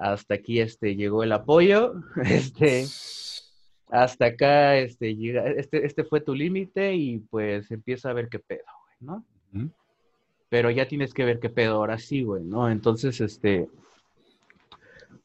[0.00, 1.92] hasta aquí este, llegó el apoyo,
[2.24, 2.86] este,
[3.90, 8.38] hasta acá este, llega, este, este fue tu límite y pues empieza a ver qué
[8.38, 9.24] pedo, güey, ¿no?
[10.48, 12.70] Pero ya tienes que ver qué pedo ahora sí, güey, ¿no?
[12.70, 13.68] Entonces, este,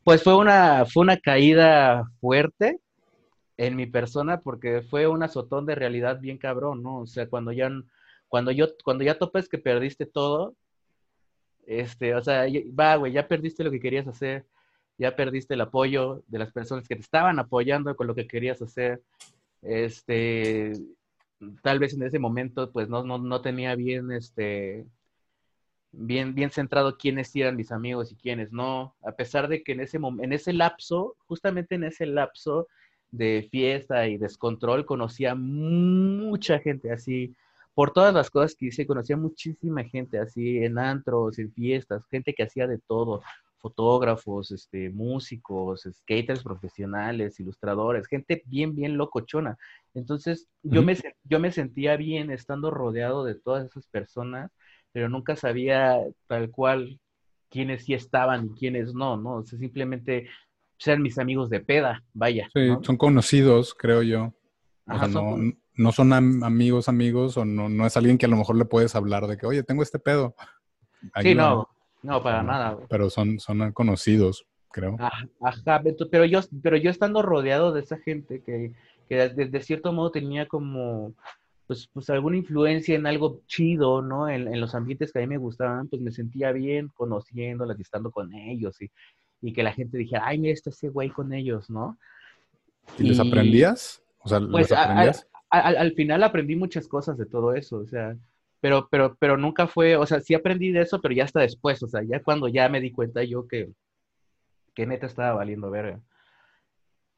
[0.03, 2.79] pues fue una, fue una caída fuerte
[3.57, 6.99] en mi persona porque fue un azotón de realidad bien cabrón, ¿no?
[6.99, 7.71] O sea, cuando ya,
[8.27, 10.53] cuando yo, cuando ya topes que perdiste todo,
[11.65, 12.45] este, o sea,
[12.77, 14.45] va, güey, ya perdiste lo que querías hacer,
[14.97, 18.62] ya perdiste el apoyo de las personas que te estaban apoyando con lo que querías
[18.62, 19.01] hacer.
[19.62, 20.73] Este,
[21.62, 24.86] tal vez en ese momento, pues no, no, no tenía bien, este,
[25.91, 29.81] bien, bien centrado quiénes eran mis amigos y quiénes no, a pesar de que en
[29.81, 32.67] ese, en ese lapso, justamente en ese lapso,
[33.12, 37.36] de fiesta y descontrol, conocía mucha gente así,
[37.73, 42.34] por todas las cosas que hice, conocía muchísima gente así en antros, en fiestas, gente
[42.34, 43.21] que hacía de todo,
[43.65, 49.58] fotógrafos, este, músicos, skaters profesionales, ilustradores, gente bien, bien locochona.
[49.95, 54.51] Entonces, yo, me, yo me sentía bien estando rodeado de todas esas personas,
[54.91, 56.99] pero nunca sabía tal cual
[57.49, 59.38] quiénes sí estaban y quiénes no, ¿no?
[59.38, 60.30] O sea, simplemente
[60.78, 62.47] ser mis amigos de peda, vaya.
[62.54, 64.32] Sí, son conocidos, creo yo.
[64.86, 65.38] O sea, no,
[65.73, 68.93] no, son amigos, amigos, o no, no es alguien que a lo mejor le puedes
[68.93, 70.36] hablar de que, oye, tengo este pedo.
[71.19, 71.67] sí, no,
[72.06, 72.78] no, para nada.
[72.89, 74.96] Pero son, son conocidos, creo.
[75.00, 78.74] Ajá, pero yo, pero yo estando rodeado de esa gente que,
[79.10, 81.13] que de, cierto modo tenía como,
[81.65, 84.30] pues, pues alguna influencia en algo chido, ¿no?
[84.30, 87.82] En, en, los ambientes que a mí me gustaban, pues me sentía bien conociéndolas y
[87.82, 88.91] estando con ellos y,
[89.41, 91.98] y que la gente dijera, ay, mira, está ese güey con ellos, ¿no?
[93.00, 94.04] ¿Y, les aprendías?
[94.20, 95.28] O sea, pues, aprendías?
[95.50, 98.15] al final aprendí muchas cosas de todo eso, o sea,
[98.65, 101.84] pero, pero, pero nunca fue, o sea, sí aprendí de eso, pero ya hasta después,
[101.84, 103.69] o sea, ya cuando ya me di cuenta yo que,
[104.73, 106.01] que neta estaba valiendo verga.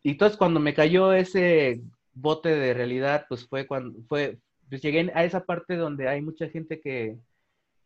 [0.03, 1.81] Y entonces cuando me cayó ese
[2.13, 6.49] bote de realidad, pues fue cuando, fue, pues llegué a esa parte donde hay mucha
[6.49, 7.17] gente que,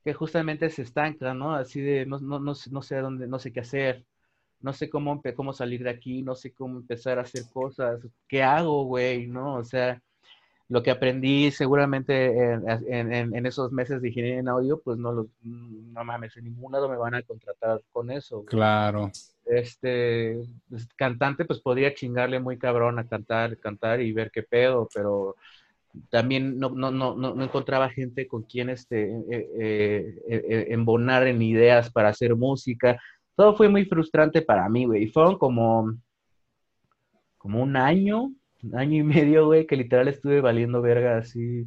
[0.04, 1.54] que justamente se estanca, ¿no?
[1.54, 4.04] Así de, no, no, no, no sé dónde, no sé qué hacer,
[4.60, 8.41] no sé cómo, cómo salir de aquí, no sé cómo empezar a hacer cosas, ¿qué
[8.41, 9.28] hago, güey?
[9.28, 9.58] ¿No?
[9.58, 10.02] O sea,
[10.71, 16.03] lo que aprendí seguramente en, esos meses de ingeniería en audio, pues no lo, no
[16.03, 18.45] mames, en ningún lado me van a contratar con eso.
[18.45, 19.12] Claro.
[19.45, 20.38] Este,
[20.69, 25.36] pues, cantante, pues podría chingarle muy cabrón a cantar, cantar y ver qué pedo, pero
[26.10, 31.41] también no, no, no, no encontraba gente con quien este, eh, eh, eh, embonar en
[31.41, 32.97] ideas para hacer música
[33.36, 35.07] todo fue muy frustrante para mí, güey.
[35.07, 35.95] Fueron como,
[37.38, 38.31] como un año,
[38.74, 41.65] año y medio, güey, que literal estuve valiendo verga así,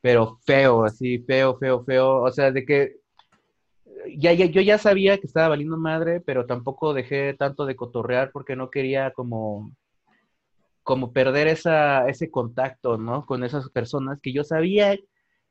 [0.00, 2.22] pero feo, así, feo, feo, feo.
[2.22, 2.96] O sea, de que
[4.16, 8.30] ya, ya, yo ya sabía que estaba valiendo madre, pero tampoco dejé tanto de cotorrear
[8.32, 9.74] porque no quería como,
[10.82, 13.26] como perder esa, ese contacto, ¿no?
[13.26, 14.96] Con esas personas que yo sabía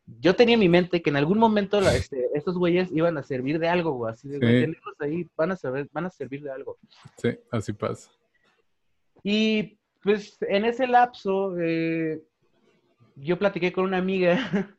[0.05, 3.59] yo tenía en mi mente que en algún momento este, estos güeyes iban a servir
[3.59, 4.13] de algo, güey.
[4.13, 6.77] Así de, güey, ahí, van a, servir, van a servir de algo.
[7.17, 8.11] Sí, así pasa.
[9.23, 12.21] Y pues en ese lapso, eh,
[13.15, 14.37] yo platiqué con una amiga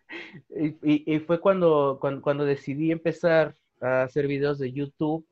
[0.82, 5.26] y, fue cuando, cuando, decidí empezar a hacer videos de YouTube,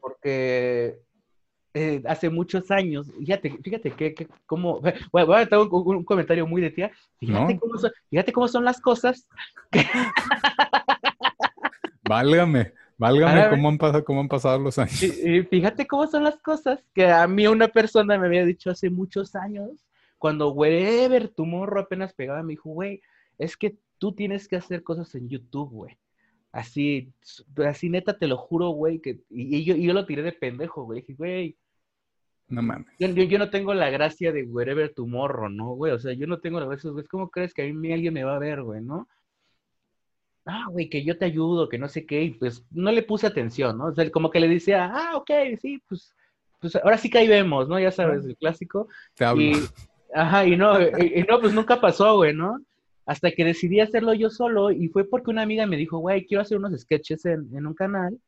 [0.00, 0.98] porque
[1.74, 4.80] eh, hace muchos años, fíjate, fíjate que, que como,
[5.12, 8.64] bueno, voy a dar un, comentario muy de tía, fíjate, cómo, son, fíjate cómo son
[8.64, 9.28] las cosas.
[12.08, 15.02] válgame, válgame cómo han, pasado, cómo han pasado los años.
[15.02, 18.90] Y, fíjate cómo son las cosas que a mí una persona me había dicho hace
[18.90, 19.70] muchos años,
[20.18, 23.00] cuando wherever tu morro apenas pegaba, me dijo, güey,
[23.38, 25.96] es que tú tienes que hacer cosas en YouTube, güey.
[26.50, 27.12] Así,
[27.64, 30.84] así neta, te lo juro, güey, que, y, yo, y yo lo tiré de pendejo,
[30.84, 31.00] güey.
[31.00, 31.56] Dije, güey,
[32.48, 32.86] no mames.
[32.98, 35.92] Yo, no tengo la gracia de wherever tomorrow, ¿no, güey?
[35.92, 37.04] O sea, yo no tengo la gracia, güey.
[37.04, 39.06] ¿Cómo crees que a mí alguien me va a ver, güey, no?
[40.50, 42.22] Ah, güey, que yo te ayudo, que no sé qué.
[42.22, 43.86] Y pues no le puse atención, ¿no?
[43.86, 45.30] O sea, como que le decía, ah, ok,
[45.60, 46.14] sí, pues,
[46.60, 47.78] pues ahora sí que ahí vemos, ¿no?
[47.78, 48.88] Ya sabes, el clásico.
[49.14, 49.42] Te hablo.
[49.42, 49.52] Y,
[50.14, 52.58] ajá, y no, y, no, pues nunca pasó, güey, ¿no?
[53.06, 56.42] Hasta que decidí hacerlo yo solo y fue porque una amiga me dijo, güey, quiero
[56.42, 58.18] hacer unos sketches en, en un canal,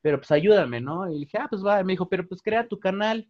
[0.00, 1.10] pero pues ayúdame, ¿no?
[1.10, 3.26] Y dije, ah, pues va, me dijo, pero pues crea tu canal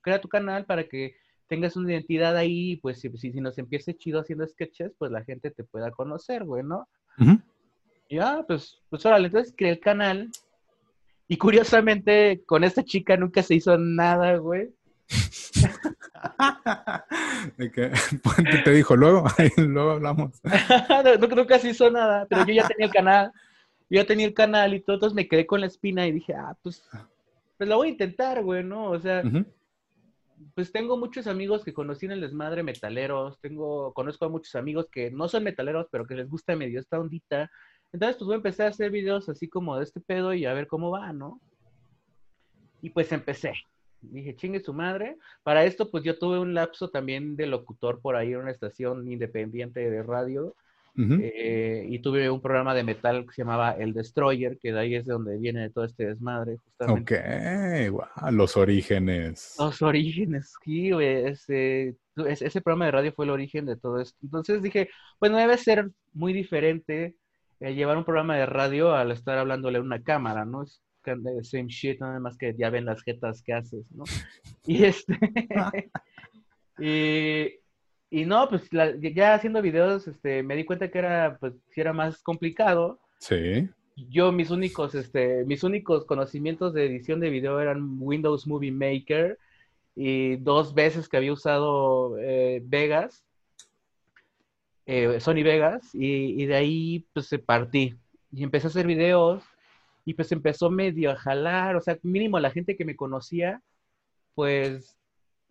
[0.00, 1.16] crea tu canal para que
[1.48, 5.50] tengas una identidad ahí, pues si, si, nos empiece chido haciendo sketches, pues la gente
[5.50, 6.88] te pueda conocer, güey, ¿no?
[8.12, 10.30] Ya, pues, pues órale, entonces creé el canal.
[11.28, 14.68] Y curiosamente, con esta chica nunca se hizo nada, güey.
[18.64, 19.24] te dijo luego,
[19.56, 20.42] luego hablamos.
[21.34, 23.32] nunca se hizo nada, pero yo ya tenía el canal,
[23.88, 26.34] yo ya tenía el canal y todo, entonces me quedé con la espina y dije,
[26.34, 26.84] ah, pues,
[27.56, 28.90] pues la voy a intentar, güey, ¿no?
[28.90, 29.22] O sea,
[30.54, 34.88] pues tengo muchos amigos que conocí en el desmadre metaleros, tengo, conozco a muchos amigos
[34.92, 37.50] que no son metaleros, pero que les gusta medio esta ondita.
[37.92, 40.54] Entonces, pues voy a empezar a hacer videos así como de este pedo y a
[40.54, 41.40] ver cómo va, ¿no?
[42.80, 43.52] Y pues empecé.
[44.00, 45.16] Dije, chingue su madre.
[45.42, 49.10] Para esto, pues yo tuve un lapso también de locutor por ahí en una estación
[49.10, 50.56] independiente de radio.
[50.94, 54.94] Eh, y tuve un programa de metal que se llamaba El Destroyer, que de ahí
[54.94, 57.90] es de donde viene todo este desmadre, justamente.
[57.90, 59.56] Ok, los orígenes.
[59.58, 61.28] Los orígenes, sí, güey.
[61.28, 64.18] Ese, ese programa de radio fue el origen de todo esto.
[64.22, 67.16] Entonces dije, bueno, debe ser muy diferente
[67.62, 70.62] eh, llevar un programa de radio al estar hablándole a una cámara, ¿no?
[70.62, 70.82] Es
[71.42, 74.04] same shit, nada más que ya ven las jetas que haces, ¿no?
[74.66, 75.18] Y este.
[76.78, 77.60] Y,
[78.10, 81.92] y no, pues ya haciendo videos, este, me di cuenta que era, pues, si era
[81.92, 82.98] más complicado.
[83.18, 83.68] Sí.
[83.94, 89.38] Yo, mis únicos, este, mis únicos conocimientos de edición de video eran Windows Movie Maker
[89.94, 93.24] y dos veces que había usado eh, Vegas,
[94.86, 97.96] eh, Sony Vegas, y, y, de ahí, pues, se partí.
[98.32, 99.42] Y empecé a hacer videos
[100.04, 103.62] y pues empezó medio a jalar, o sea, mínimo la gente que me conocía,
[104.34, 104.96] pues,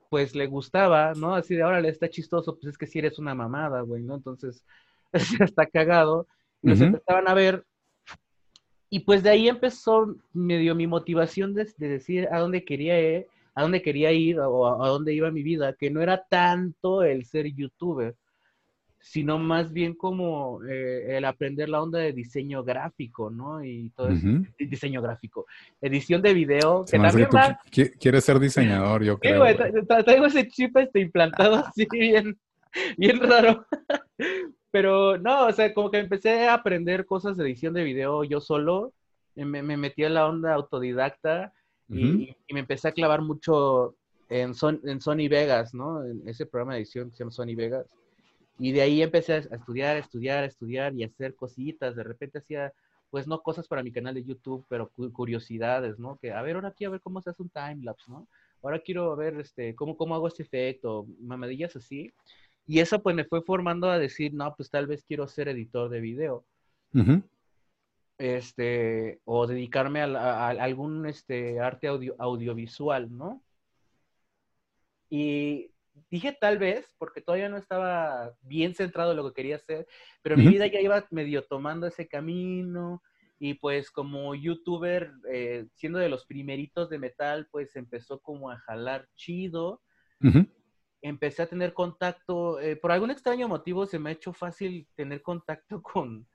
[0.09, 1.35] pues le gustaba, ¿no?
[1.35, 4.15] Así de, órale, está chistoso, pues es que si eres una mamada, güey, ¿no?
[4.15, 4.65] Entonces,
[5.39, 6.27] está cagado.
[6.61, 7.65] Y nos empezaban a ver.
[8.89, 13.61] Y pues de ahí empezó medio mi motivación de, decir a dónde quería ir, a
[13.61, 17.47] dónde quería ir o a dónde iba mi vida, que no era tanto el ser
[17.47, 18.15] youtuber,
[19.01, 23.63] sino más bien como eh, el aprender la onda de diseño gráfico, ¿no?
[23.63, 25.47] Y todo eso, diseño gráfico,
[25.81, 26.85] edición de video.
[26.85, 27.27] que también
[27.99, 29.45] Quieres ser diseñador, yo creo.
[29.45, 32.39] Sí, güey, traigo ese chip este implantado así bien,
[32.97, 33.65] bien raro.
[34.69, 38.39] Pero no, o sea, como que empecé a aprender cosas de edición de video yo
[38.39, 38.93] solo,
[39.35, 41.51] me, me metí en la onda autodidacta
[41.89, 43.95] y, y, me empecé a clavar mucho
[44.29, 46.05] en, Son, en Sony Vegas, ¿no?
[46.05, 47.85] En ese programa de edición que se llama Sony Vegas
[48.61, 51.95] y de ahí empecé a estudiar, estudiar, estudiar y hacer cositas.
[51.95, 52.71] De repente hacía,
[53.09, 56.19] pues no cosas para mi canal de YouTube, pero curiosidades, ¿no?
[56.21, 58.27] Que, a ver, ahora quiero ver cómo se hace un timelapse, ¿no?
[58.61, 62.13] Ahora quiero ver este, cómo, cómo hago este efecto, mamadillas así.
[62.67, 65.89] Y eso pues me fue formando a decir, no, pues tal vez quiero ser editor
[65.89, 66.45] de video.
[68.19, 73.41] Este, o dedicarme a, algún este, arte audio, audiovisual, ¿no?
[75.09, 75.71] Y
[76.09, 79.87] dije tal vez, porque todavía no estaba bien centrado en lo que quería hacer,
[80.21, 83.01] pero mi vida ya iba medio tomando ese camino
[83.43, 88.59] y pues como youtuber, eh, siendo de los primeritos de metal, pues empezó como a
[88.59, 89.81] jalar chido.
[91.01, 95.23] Empecé a tener contacto, eh, por algún extraño motivo se me ha hecho fácil tener
[95.23, 96.27] contacto con,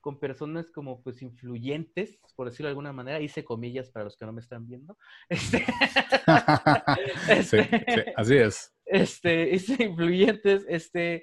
[0.00, 4.26] con personas como pues influyentes, por decirlo de alguna manera, hice comillas para los que
[4.26, 4.98] no me están viendo.
[5.28, 5.64] Este,
[7.44, 7.58] sí,
[8.16, 8.74] así es.
[8.92, 11.22] Este, hice influyentes, este,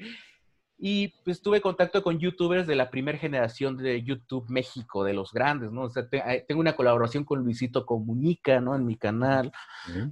[0.77, 5.31] y pues tuve contacto con youtubers de la primera generación de YouTube México, de los
[5.31, 5.83] grandes, ¿no?
[5.83, 6.07] O sea,
[6.47, 8.75] tengo una colaboración con Luisito Comunica, ¿no?
[8.75, 9.51] En mi canal,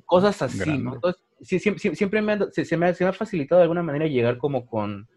[0.06, 0.96] cosas así, ¿no?
[0.96, 4.38] Entonces, sí, siempre, me, se, me ha, se me ha facilitado de alguna manera llegar
[4.38, 5.08] como con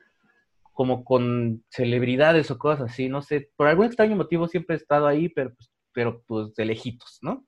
[0.73, 5.07] como con celebridades o cosas así, no sé, por algún extraño motivo siempre he estado
[5.07, 7.45] ahí, pero pues, pero, pues de lejitos, ¿no?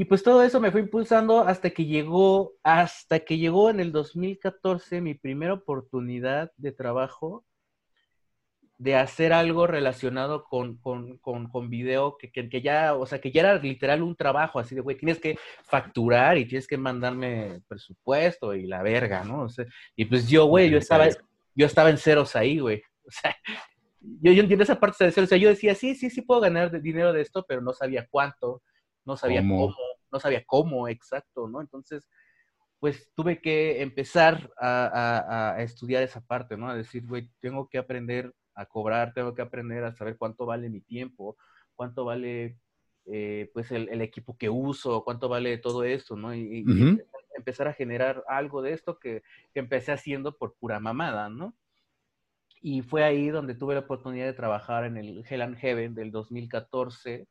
[0.00, 3.90] Y pues todo eso me fue impulsando hasta que llegó, hasta que llegó en el
[3.90, 7.44] 2014 mi primera oportunidad de trabajo
[8.76, 13.32] de hacer algo relacionado con, con, con, con video, que, que, ya, o sea, que
[13.32, 17.62] ya era literal un trabajo, así de, güey, tienes que facturar y tienes que mandarme
[17.66, 19.42] presupuesto y la verga, ¿no?
[19.42, 21.08] O sea, y pues yo, güey, yo estaba,
[21.56, 22.80] yo estaba en ceros ahí, güey.
[23.04, 23.36] O sea,
[24.00, 25.26] yo, yo entiendo esa parte de ceros.
[25.26, 28.06] O sea, yo decía, sí, sí, sí puedo ganar dinero de esto, pero no sabía
[28.08, 28.62] cuánto,
[29.04, 29.74] no sabía cómo,
[30.12, 31.60] no sabía cómo exacto, ¿no?
[31.60, 32.08] Entonces,
[32.80, 36.68] pues tuve que empezar a, estudiar esa parte, ¿no?
[36.68, 40.68] A decir, güey, tengo que aprender a cobrar, tengo que aprender a saber cuánto vale
[40.70, 41.36] mi tiempo,
[41.74, 42.58] cuánto vale,
[43.06, 46.34] eh, pues, el, equipo que uso, cuánto vale todo eso, ¿no?
[46.34, 46.64] Y,
[47.36, 49.22] empezar a generar algo de esto que,
[49.54, 51.54] empecé haciendo por pura mamada, ¿no?
[52.60, 56.10] Y fue ahí donde tuve la oportunidad de trabajar en el Hell and Heaven del
[56.10, 57.26] 2014,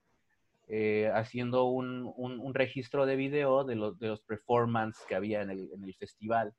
[0.69, 5.49] eh, haciendo un, un, registro de video de los, de los performances que había en
[5.49, 6.53] el, en el festival.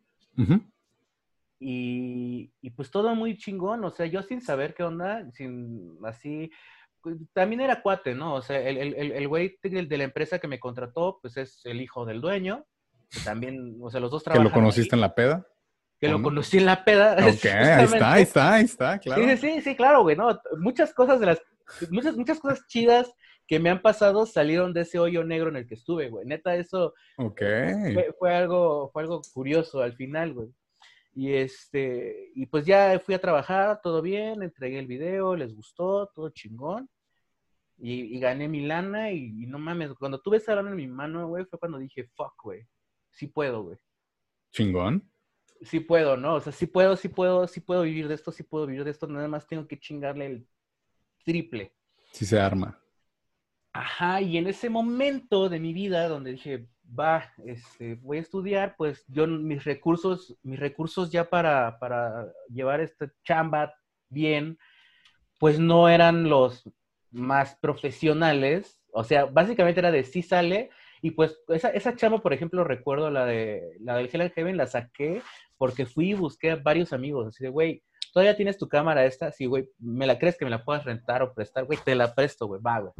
[1.60, 6.50] y, y, pues todo muy chingón, o sea, yo sin saber qué onda, sin así,
[7.02, 8.34] pues, también era cuate, ¿no?
[8.34, 11.82] O sea, el, el, el güey de la empresa que me contrató, pues es el
[11.82, 12.64] hijo del dueño,
[13.10, 14.44] que también, o sea, los dos trabajan.
[14.44, 15.46] ¿Que lo conociste en la peda?
[16.00, 17.16] Que lo conocí en la peda.
[17.28, 19.22] Ok, ahí está, ahí está, ahí está, claro.
[19.22, 21.42] Sí, sí, sí, claro, güey, no, muchas cosas de las,
[21.90, 23.12] muchas, muchas cosas chidas
[23.48, 26.24] que me han pasado salieron de ese hoyo negro en el que estuve, güey.
[26.26, 27.94] Neta, eso okay.
[27.94, 30.48] fue, fue, algo, fue algo curioso al final, güey.
[31.14, 36.06] Y este, y pues ya fui a trabajar, todo bien, entregué el video, les gustó,
[36.14, 36.88] todo chingón.
[37.78, 40.86] Y, y gané mi lana y, y, no mames, cuando tuve esa lana en mi
[40.86, 42.64] mano, güey, fue cuando dije, fuck, güey
[43.18, 43.78] sí puedo, güey.
[44.52, 45.10] Chingón.
[45.62, 46.36] Sí puedo, ¿no?
[46.36, 48.92] O sea, sí puedo, sí puedo, sí puedo vivir de esto, sí puedo vivir de
[48.92, 50.48] esto, nada más tengo que chingarle el
[51.24, 51.74] triple.
[52.12, 52.80] Sí se arma.
[53.78, 56.66] Ajá, y en ese momento de mi vida donde dije,
[56.98, 62.80] va, este, voy a estudiar, pues yo mis recursos, mis recursos ya para, para llevar
[62.80, 63.72] esta chamba
[64.08, 64.58] bien,
[65.38, 66.68] pues no eran los
[67.10, 68.80] más profesionales.
[68.92, 70.70] O sea, básicamente era de sí sale,
[71.02, 74.56] Y pues esa, esa chamba, por ejemplo, recuerdo la de la del Hell and Heaven,
[74.56, 75.22] la saqué
[75.56, 79.32] porque fui y busqué a varios amigos, así de, güey, ¿todavía tienes tu cámara esta?
[79.32, 81.64] Sí, güey, ¿me la crees que me la puedas rentar o prestar?
[81.66, 82.92] Güey, te la presto, güey, va, güey.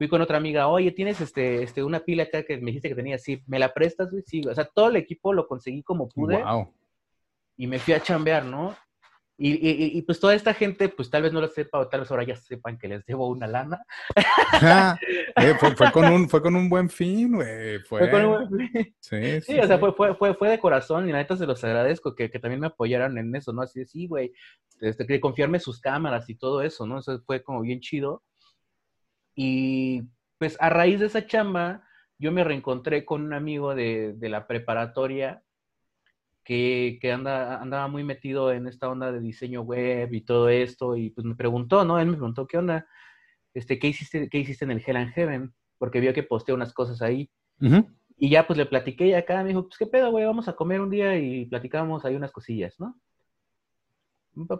[0.00, 2.94] Fui con otra amiga, oye, ¿tienes este, este, una pila acá que me dijiste que
[2.94, 3.18] tenía?
[3.18, 4.22] Sí, ¿me la prestas, güey?
[4.26, 4.40] Sí.
[4.48, 6.42] O sea, todo el equipo lo conseguí como pude.
[6.42, 6.72] Wow.
[7.58, 8.74] Y me fui a chambear, ¿no?
[9.36, 12.00] Y, y, y, pues toda esta gente, pues tal vez no lo sepa, o tal
[12.00, 13.84] vez ahora ya sepan que les debo una lana.
[15.36, 17.80] eh, fue, fue, con un, fue con un buen fin, güey.
[17.80, 17.98] Fue...
[17.98, 18.94] fue, con un buen fin.
[19.00, 21.44] Sí, sí, sí, o sea, fue, fue, fue, fue de corazón y la neta se
[21.44, 23.60] los agradezco que, que también me apoyaran en eso, ¿no?
[23.60, 24.32] Así de, sí, güey,
[24.80, 27.00] este, que confiarme sus cámaras y todo eso, ¿no?
[27.00, 28.22] Eso fue como bien chido.
[29.42, 30.02] Y
[30.36, 31.82] pues a raíz de esa chamba,
[32.18, 35.42] yo me reencontré con un amigo de, de la preparatoria
[36.44, 40.94] que, que anda, andaba muy metido en esta onda de diseño web y todo esto,
[40.94, 41.98] y pues me preguntó, ¿no?
[41.98, 42.86] Él me preguntó, ¿qué onda?
[43.54, 45.54] Este, ¿qué hiciste, qué hiciste en el Hell and Heaven?
[45.78, 47.30] Porque vio que posteé unas cosas ahí.
[47.62, 47.96] Uh -huh.
[48.18, 50.52] Y ya pues le platiqué y acá me dijo, pues qué pedo, güey, vamos a
[50.52, 52.94] comer un día y platicamos ahí unas cosillas, ¿no?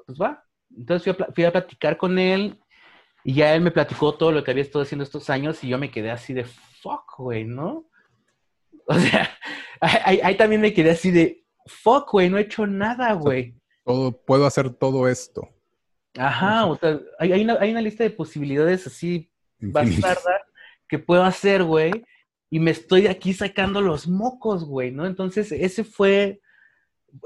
[0.07, 0.43] Pues va.
[0.75, 2.59] Entonces fui a, fui a platicar con él
[3.25, 5.79] y ya él me platicó todo lo que había estado haciendo estos años y yo
[5.79, 7.87] me quedé así de fuck, güey, ¿no?
[8.87, 9.31] O sea,
[9.81, 13.55] ahí, ahí también me quedé así de fuck, güey, no he hecho nada, güey.
[13.85, 15.49] Todo, puedo hacer todo esto.
[16.19, 20.43] Ajá, o sea, hay, hay, una, hay una lista de posibilidades así bastarda
[20.89, 22.05] que puedo hacer, güey,
[22.51, 25.07] y me estoy aquí sacando los mocos, güey, ¿no?
[25.07, 26.41] Entonces, ese fue,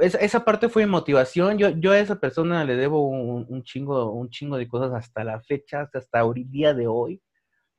[0.00, 1.58] esa, esa parte fue mi motivación.
[1.58, 5.24] Yo, yo a esa persona le debo un, un, chingo, un chingo de cosas hasta
[5.24, 7.20] la fecha, hasta el día de hoy.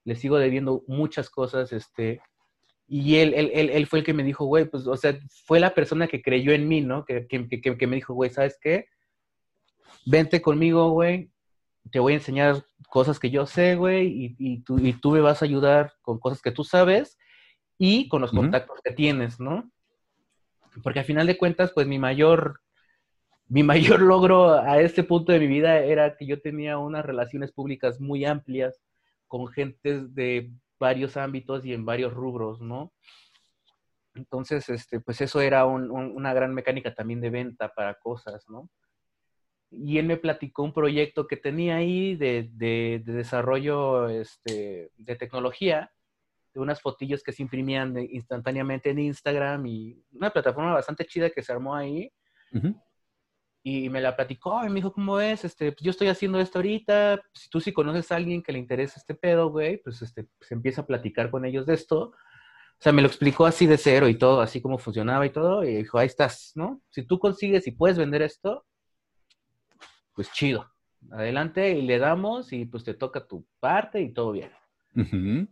[0.03, 2.21] Le sigo debiendo muchas cosas, este,
[2.87, 5.59] y él, él, él, él, fue el que me dijo, güey, pues, o sea, fue
[5.59, 7.05] la persona que creyó en mí, ¿no?
[7.05, 8.85] Que, que, que, que me dijo, güey, ¿sabes qué?
[10.05, 11.31] Vente conmigo, güey,
[11.91, 15.21] te voy a enseñar cosas que yo sé, güey, y, y, tú, y tú me
[15.21, 17.17] vas a ayudar con cosas que tú sabes
[17.77, 18.39] y con los uh -huh.
[18.41, 19.71] contactos que tienes, ¿no?
[20.83, 22.61] Porque al final de cuentas, pues mi mayor,
[23.47, 27.51] mi mayor logro a este punto de mi vida era que yo tenía unas relaciones
[27.51, 28.81] públicas muy amplias
[29.27, 32.93] con gentes de varios ámbitos y en varios rubros, ¿no?
[34.13, 38.45] Entonces, este, pues eso era un, un, una gran mecánica también de venta para cosas,
[38.49, 38.69] ¿no?
[39.71, 45.15] Y él me platicó un proyecto que tenía ahí de, de, de desarrollo este, de
[45.15, 45.91] tecnología,
[46.55, 51.29] de unas fotillos que se imprimían de, instantáneamente en Instagram y una plataforma bastante chida
[51.29, 52.09] que se armó ahí.
[52.53, 52.81] Uh -huh.
[53.61, 55.43] Y me la platicó y me dijo, ¿cómo es?
[55.43, 57.21] Este, pues yo estoy haciendo esto ahorita.
[57.33, 60.53] Si tú sí conoces a alguien que le interesa este pedo, güey, pues este, se
[60.53, 62.13] empieza a platicar con ellos de esto.
[62.77, 65.63] O sea, me lo explicó así de cero y todo, así como funcionaba y todo.
[65.63, 66.81] Y dijo, ahí estás, ¿no?
[66.89, 68.65] Si tú consigues y puedes vender esto,
[70.13, 70.71] pues chido.
[71.11, 74.51] Adelante y le damos y pues te toca tu parte y todo bien.
[74.95, 75.47] Uh -huh.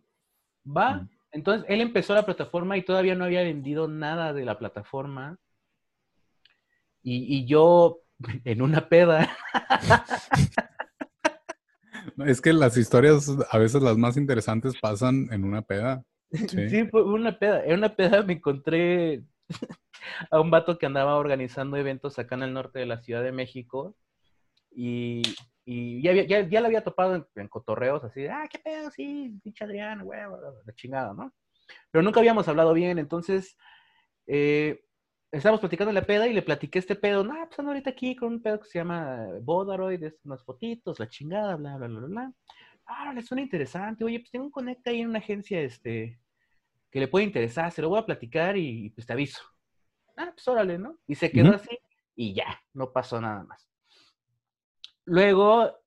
[0.66, 1.08] Va.
[1.32, 5.38] Entonces, él empezó la plataforma y todavía no había vendido nada de la plataforma.
[7.02, 8.02] Y, y yo
[8.46, 9.36] en una peda.
[12.26, 16.04] es que las historias, a veces las más interesantes pasan en una peda.
[16.32, 17.64] Sí, sí fue una peda.
[17.64, 19.24] En una peda me encontré
[20.32, 23.32] a un vato que andaba organizando eventos acá en el norte de la Ciudad de
[23.32, 23.96] México.
[24.72, 25.22] Y,
[25.66, 29.40] y ya, ya, ya lo había topado en, en, cotorreos así, ah, qué pedo, sí,
[29.44, 30.20] pinche Adrián, güey,
[30.66, 31.34] la chingada, ¿no?
[31.92, 33.58] Pero nunca habíamos hablado bien, entonces
[34.28, 34.84] eh,
[35.32, 38.16] estábamos platicando en la peda y le platiqué este pedo, no, pues ando ahorita aquí
[38.16, 42.00] con un pedo que se llama Bodaroid, de unas fotitos, la chingada, bla, bla, bla,
[42.00, 42.34] bla, bla.
[42.86, 46.20] Ah, le suena interesante, oye, pues tengo un conecta ahí en una agencia, este,
[46.92, 49.42] que le puede interesar, se lo voy a platicar y pues te aviso.
[50.18, 51.00] Ah, pues órale, ¿no?
[51.08, 51.56] Y se quedó uh -huh.
[51.56, 51.80] así
[52.16, 53.73] y ya, no pasó nada más.
[55.06, 55.80] Luego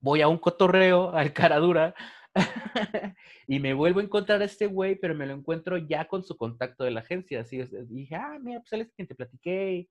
[0.00, 1.94] voy a un cotorreo al cara dura
[3.46, 6.36] y me vuelvo a encontrar a este güey, pero me lo encuentro ya con su
[6.36, 7.40] contacto de la agencia.
[7.40, 9.90] Así dije, ah, mira, pues él es quien te platiqué y,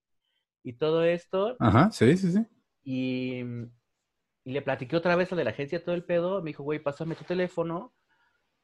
[0.64, 1.56] y todo esto.
[1.60, 2.46] Ajá, sí, sí, sí.
[2.84, 3.40] Y,
[4.44, 6.42] y, le platiqué otra vez a de la agencia todo el pedo.
[6.42, 7.94] Me dijo, güey, pásame tu teléfono.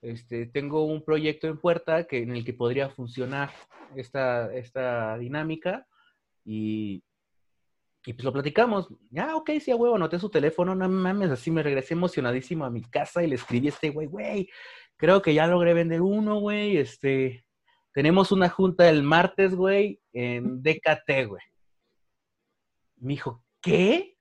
[0.01, 3.51] Este, tengo un proyecto en puerta que, en el que podría funcionar
[3.95, 5.87] esta, esta dinámica.
[6.45, 7.03] Y,
[8.05, 8.87] y pues lo platicamos.
[9.09, 12.69] Ya, ok, sí, a huevo, anoté su teléfono, no mames, así me regresé emocionadísimo a
[12.69, 14.49] mi casa y le escribí a este güey, güey,
[14.97, 17.45] creo que ya logré vender uno, güey, este,
[17.93, 21.43] tenemos una junta el martes, güey, en DKT, güey.
[22.97, 24.17] Me dijo, ¿qué?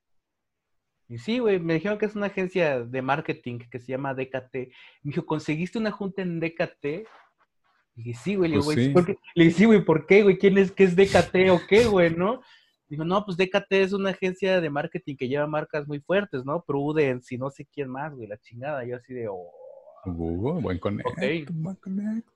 [1.07, 4.53] Y sí, güey, me dijeron que es una agencia de marketing que se llama DKT.
[4.53, 6.85] Me dijo, ¿conseguiste una junta en DKT?
[7.95, 8.93] Y dije, sí, güey, pues le, sí.
[9.35, 10.37] le dije, sí, güey, ¿por qué, güey?
[10.37, 12.41] ¿Quién es, qué es DKT o qué, güey, no?
[12.89, 16.63] Digo, no, pues DKT es una agencia de marketing que lleva marcas muy fuertes, ¿no?
[16.63, 18.83] Prudence y no sé quién más, güey, la chingada.
[18.83, 19.51] Yo así de, oh,
[20.05, 22.27] Uh, buen connect, buen connect.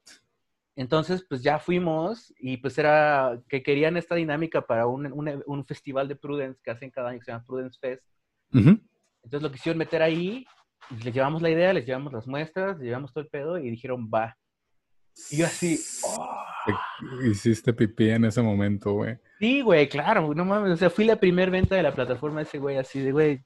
[0.76, 6.08] Entonces, pues ya fuimos y pues era que querían esta dinámica para un, un, festival
[6.08, 8.04] de Prudence que hacen cada año que se llama Prudence Fest.
[8.52, 10.46] Entonces lo quisieron meter ahí,
[11.04, 14.10] les llevamos la idea, les llevamos las muestras, les llevamos todo el pedo y dijeron,
[14.12, 14.36] va.
[15.30, 16.53] Y yo así, oh".
[17.26, 19.18] Hiciste pipí en ese momento, güey.
[19.40, 22.60] Sí, güey, claro, no mames, o sea, fui la primer venta de la plataforma ese
[22.60, 23.44] güey, así de, güey,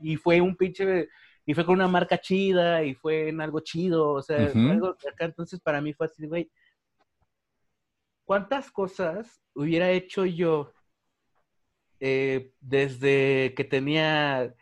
[0.00, 1.08] y fue un pinche
[1.44, 5.24] y fue con una marca chida y fue en algo chido, o sea, algo acá,
[5.24, 6.50] entonces para mí fue así, güey,
[8.24, 10.72] ¿cuántas cosas hubiera hecho yo
[11.98, 14.54] eh, desde que tenía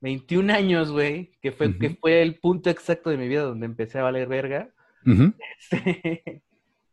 [0.00, 3.98] 21 años, güey, que fue, que fue el punto exacto de mi vida donde empecé
[3.98, 4.74] a valer verga,
[5.60, 6.42] este,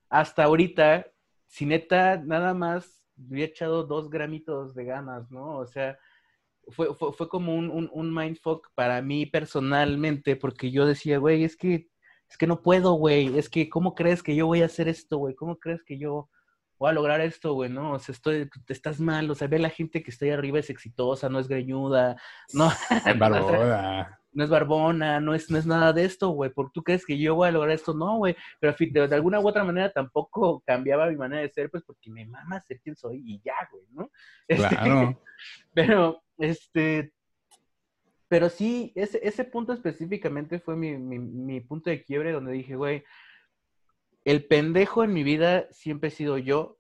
[0.10, 1.05] hasta ahorita,
[1.47, 5.57] si neta, nada más hubiera echado dos gramitos de ganas, ¿no?
[5.57, 5.97] O sea,
[6.68, 11.43] fue, fue, fue como un, un, un, mindfuck para mí personalmente, porque yo decía, güey,
[11.43, 11.89] es que,
[12.30, 15.18] es que no puedo, güey, es que, ¿cómo crees que yo voy a hacer esto,
[15.18, 15.36] güey?
[15.36, 16.30] ¿Cómo crees que yo
[16.78, 17.70] voy a lograr esto, güey?
[17.70, 20.60] No, o sea, estoy, estás mal, o sea, ve la gente que está ahí arriba
[20.60, 22.16] es exitosa, no es greñuda,
[22.53, 22.72] no.
[24.32, 26.51] No es barbona, no es, no es nada de esto, güey.
[26.51, 27.93] ¿Por tú crees que yo voy a lograr esto?
[27.93, 28.36] No, güey.
[28.59, 32.11] Pero de, de, alguna u otra manera tampoco cambiaba mi manera de ser, pues porque
[32.11, 34.11] me mama ser quien soy y ya, güey, ¿no?
[34.86, 35.21] Claro.
[35.73, 37.13] pero, este,
[38.30, 43.03] pero sí, ese, ese punto específicamente fue mi, mi, punto de quiebre donde dije, güey,
[44.23, 46.77] el pendejo en mi vida siempre he sido yo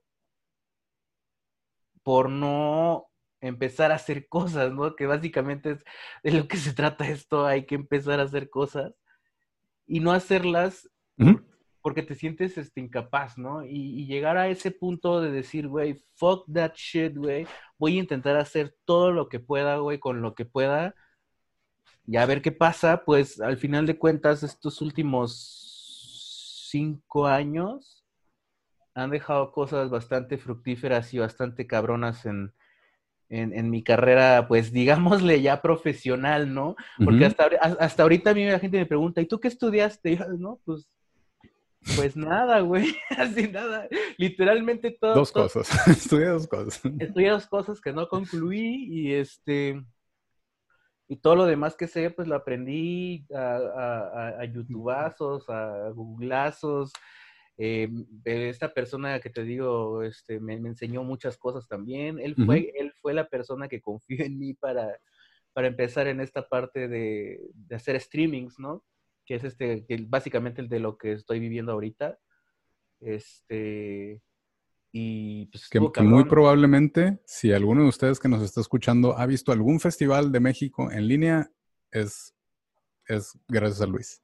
[2.03, 3.07] por no
[3.41, 4.95] empezar a hacer cosas, ¿no?
[4.95, 5.83] Que básicamente es
[6.23, 8.93] de lo que se trata esto, hay que empezar a hacer cosas
[9.87, 10.89] y no hacerlas
[11.81, 13.65] porque te sientes este, incapaz, ¿no?
[13.65, 18.37] Y, llegar a ese punto de decir, güey, fuck that shit, güey, voy a intentar
[18.37, 20.95] hacer todo lo que pueda, güey, con lo que pueda,
[22.05, 28.05] y a ver qué pasa, pues al final de cuentas, estos últimos cinco años
[28.93, 32.53] han dejado cosas bastante fructíferas y bastante cabronas en,
[33.29, 36.75] en, mi carrera, pues digámosle ya profesional, ¿no?
[37.03, 37.49] Porque hasta,
[37.79, 40.11] hasta ahorita a mí la gente me pregunta, ¿y tú qué estudiaste?
[40.11, 40.89] Y yo, no, pues
[41.95, 43.87] pues nada, güey, así nada.
[44.17, 45.15] Literalmente todo.
[45.15, 45.69] Dos cosas.
[45.87, 46.81] Estudié dos cosas.
[46.99, 49.81] Estudié dos cosas que no concluí y este.
[51.07, 56.91] Y todo lo demás que sé, pues lo aprendí a, a, a YouTubeazos, a Googleazos.
[57.61, 57.89] Eh,
[58.23, 62.19] esta persona que te digo, este, me, enseñó muchas cosas también.
[62.19, 64.97] Él fue, él fue la persona que confió en mí para,
[65.53, 68.83] para empezar en esta parte de, de hacer streamings, ¿no?
[69.29, 72.17] que es este, que básicamente el de lo que estoy viviendo ahorita.
[72.99, 74.23] Este,
[74.91, 79.51] y pues que, muy probablemente, si alguno de ustedes que nos está escuchando ha visto
[79.51, 81.51] algún festival de México en línea,
[81.91, 82.33] es,
[83.05, 84.19] es gracias a Luis.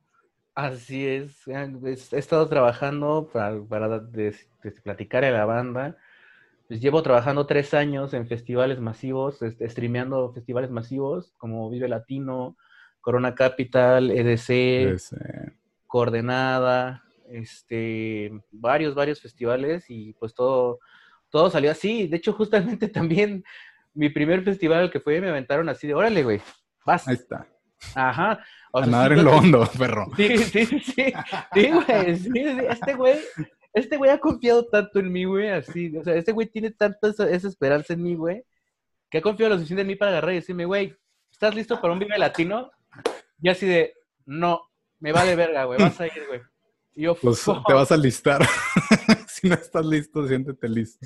[0.55, 4.01] Así es, he estado trabajando para, para
[4.83, 5.97] platicar a la banda.
[6.69, 12.55] Pues llevo trabajando tres años en festivales masivos, este, streameando festivales masivos como Vive Latino,
[13.01, 14.97] Corona Capital, EDC,
[15.87, 20.79] Coordenada, este, varios, varios festivales y pues todo,
[21.29, 22.07] todo salió así.
[22.07, 23.43] De hecho, justamente también
[23.93, 26.41] mi primer festival que fue me aventaron así de, órale, güey,
[26.85, 27.07] vas.
[27.07, 27.45] Ahí está.
[27.93, 28.39] Ajá.
[28.71, 30.07] O a nadar en lo hondo, perro.
[30.17, 31.13] Sí, sí, sí.
[31.53, 32.15] Sí, güey.
[32.17, 32.31] Sí,
[32.69, 33.19] este güey,
[33.73, 35.95] este güey ha confiado tanto en mí, güey, así.
[35.97, 38.43] O sea, este güey tiene tanta esa, esperanza en mí, güey,
[39.09, 40.95] que ha confiado lo suficiente en mí para agarrar y decirme, güey,
[41.31, 42.71] ¿estás listo para un Vive Latino?
[43.41, 43.93] Y así de,
[44.25, 44.61] no,
[44.99, 46.41] me vale verga, güey, vas a ir, güey.
[46.95, 48.41] Y yo, pues te vas a listar.
[49.27, 51.05] si no estás listo, siéntete listo.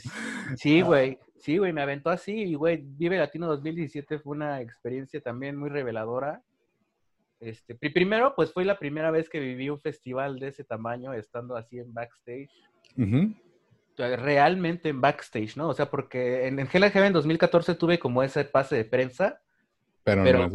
[0.56, 2.32] Sí, güey, sí, güey, me aventó así.
[2.32, 6.44] Y, güey, Vive Latino 2017 fue una experiencia también muy reveladora.
[7.40, 11.56] Este, primero, pues fue la primera vez que viví un festival de ese tamaño, estando
[11.56, 12.50] así en backstage.
[13.98, 15.70] Realmente en backstage, ¿no?
[15.70, 19.42] O sea, porque en, en Heaven 2014 tuve como ese pase de prensa
[20.04, 20.50] pero,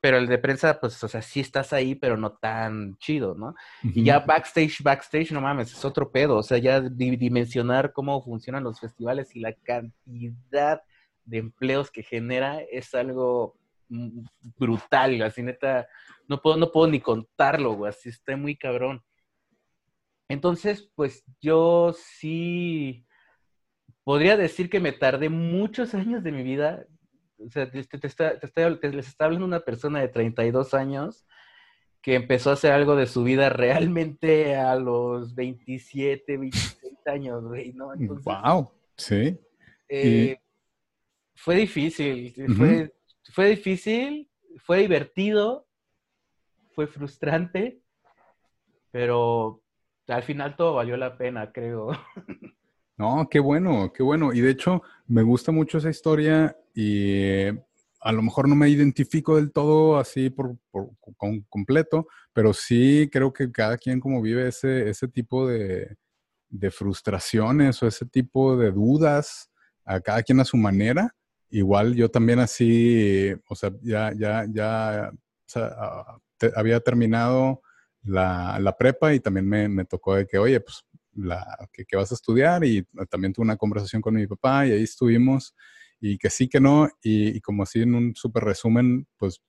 [0.00, 3.54] pero, el de prensa, pues, o sea, sí estás ahí, pero no tan chido, ¿no?
[3.82, 6.36] Y ya backstage, backstage, no mames, es otro pedo.
[6.36, 10.82] O sea, ya dimensionar cómo funcionan los festivales y la cantidad
[11.24, 13.56] de empleos que genera es algo
[13.88, 15.86] brutal, así neta,
[16.28, 19.02] no puedo, no puedo ni contarlo, güey, así está muy cabrón.
[20.28, 23.06] Entonces, pues yo sí
[24.02, 26.86] podría decir que me tardé muchos años de mi vida
[27.38, 28.38] o sea, te, está,
[28.82, 31.26] les está hablando una persona de 32 años
[32.00, 37.72] que empezó a hacer algo de su vida realmente a los 27, 26 años, güey,
[37.72, 37.92] ¿no?
[38.22, 39.38] wow, sí.
[39.88, 40.38] Eh,
[41.34, 42.92] fue difícil, fue,
[43.32, 44.30] fue difícil,
[44.64, 45.66] fue divertido,
[46.74, 47.80] fue frustrante,
[48.90, 49.62] pero
[50.08, 51.90] al final todo valió la pena, creo.
[52.98, 54.32] No, qué bueno, qué bueno.
[54.32, 57.46] Y de hecho, me gusta mucho esa historia y
[58.00, 60.56] a lo mejor no me identifico del todo así por,
[61.50, 65.94] completo, pero sí creo que cada quien como vive ese, ese tipo de,
[66.48, 69.50] de frustraciones o ese tipo de dudas,
[69.84, 71.14] a cada quien a su manera.
[71.50, 75.12] Igual yo también así, o sea, ya, ya, ya
[75.56, 76.18] ah,
[76.56, 77.62] había terminado
[78.02, 80.84] la, la, prepa y también me, me, tocó de que, oye, pues,
[81.14, 84.82] la, que, vas a estudiar y también tuve una conversación con mi papá y ahí
[84.82, 85.54] estuvimos
[86.00, 89.40] y que sí, que no, y, y como así en un súper resumen, pues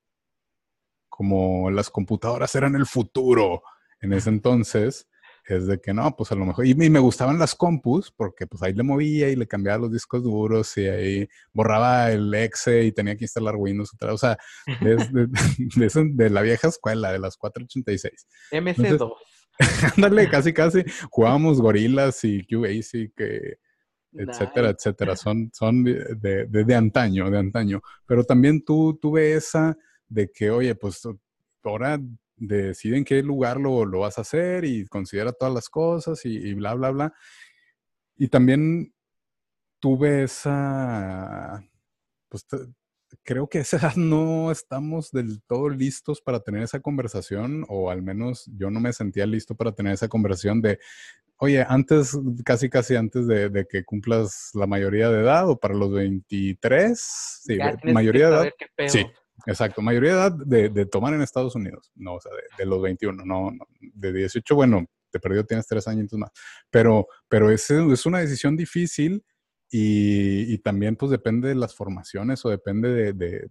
[1.09, 3.63] como las computadoras eran el futuro
[3.99, 5.07] en ese entonces,
[5.55, 8.61] es de que no, pues a lo mejor, y, me gustaban las compus, porque pues
[8.63, 12.91] ahí le movía y le cambiaba los discos duros y ahí borraba el exe y
[12.91, 14.37] tenía que instalar Windows otra o sea,
[14.81, 14.97] de,
[16.13, 18.27] de, la vieja escuela, de las 486.
[18.51, 19.13] MC2.
[19.95, 23.57] Ándale, casi, casi, jugábamos gorilas y QBasic, que
[24.13, 29.77] etcétera, etcétera, son, son de, de, antaño, de antaño, pero también tú tuve esa
[30.07, 31.01] de que, oye, pues
[31.63, 31.99] ahora
[32.37, 36.73] deciden qué lugar lo, lo, vas a hacer y considera todas las cosas y, bla,
[36.75, 37.13] bla, bla.
[38.15, 38.93] Y también
[39.79, 41.63] tuve esa,
[42.29, 42.45] pues
[43.23, 47.89] creo que a esa edad no estamos del todo listos para tener esa conversación, o
[47.89, 50.79] al menos yo no me sentía listo para tener esa conversación de,
[51.37, 55.91] oye, antes, casi, casi antes de, que cumplas la mayoría de edad, o para los
[55.91, 58.53] 23, sí, mayoría de edad.
[58.87, 59.05] Sí,
[59.45, 63.23] Exacto, mayoría de edad de, tomar en Estados Unidos, no, o sea, de, los 21,
[63.23, 66.31] no, de 18, bueno, te perdió, tienes tres años más,
[66.69, 69.23] pero, pero es, es una decisión difícil
[69.69, 73.49] y, también pues depende de las formaciones o depende de,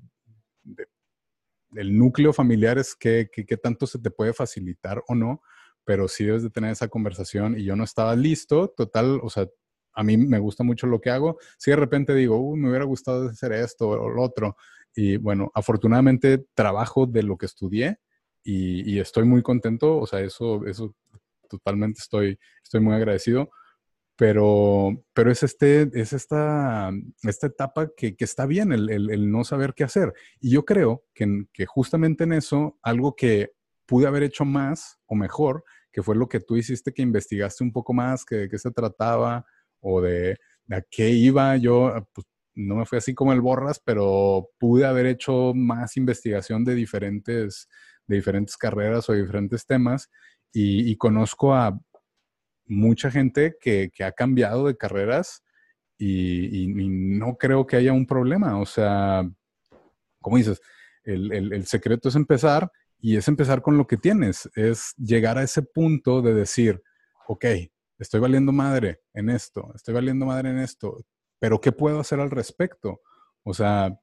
[1.70, 5.43] del núcleo familiar, es que, que, tanto se te puede facilitar o no,
[5.84, 9.47] pero sí debes de tener esa conversación y yo no estaba listo, total, o sea,
[9.95, 13.28] a mí me gusta mucho lo que hago, si de repente digo, me hubiera gustado
[13.28, 14.57] hacer esto o lo otro,
[14.97, 17.99] y bueno, afortunadamente trabajo de lo que estudié
[18.42, 20.94] y, estoy muy contento, o sea, eso, eso
[21.51, 23.51] totalmente estoy, estoy muy agradecido.
[24.18, 26.90] Pero, pero es, este, es esta,
[27.24, 30.14] esta etapa que, que está bien, el, el, no saber qué hacer.
[30.40, 33.53] Y yo creo que, justamente en eso, algo que
[33.84, 37.72] pude haber hecho más o mejor, que fue lo que tú hiciste, que investigaste un
[37.72, 39.44] poco más, que de qué se trataba
[39.80, 42.26] o de, de a qué iba, yo pues,
[42.57, 47.68] no me fue así como el borras, pero pude haber hecho más investigación de diferentes,
[48.07, 50.11] de diferentes carreras o diferentes temas
[50.52, 51.78] y, conozco a
[52.64, 55.44] mucha gente que, ha cambiado de carreras
[55.98, 58.59] y, no creo que haya un problema.
[58.59, 59.28] O sea,
[60.22, 60.61] como dices,
[61.04, 65.42] el, el secreto es empezar y es empezar con lo que tienes, es llegar a
[65.42, 66.82] ese punto de decir,
[67.28, 67.44] ok,
[67.98, 71.04] estoy valiendo madre en esto, estoy valiendo madre en esto,
[71.39, 73.01] pero ¿qué puedo hacer al respecto?
[73.43, 73.99] O sea,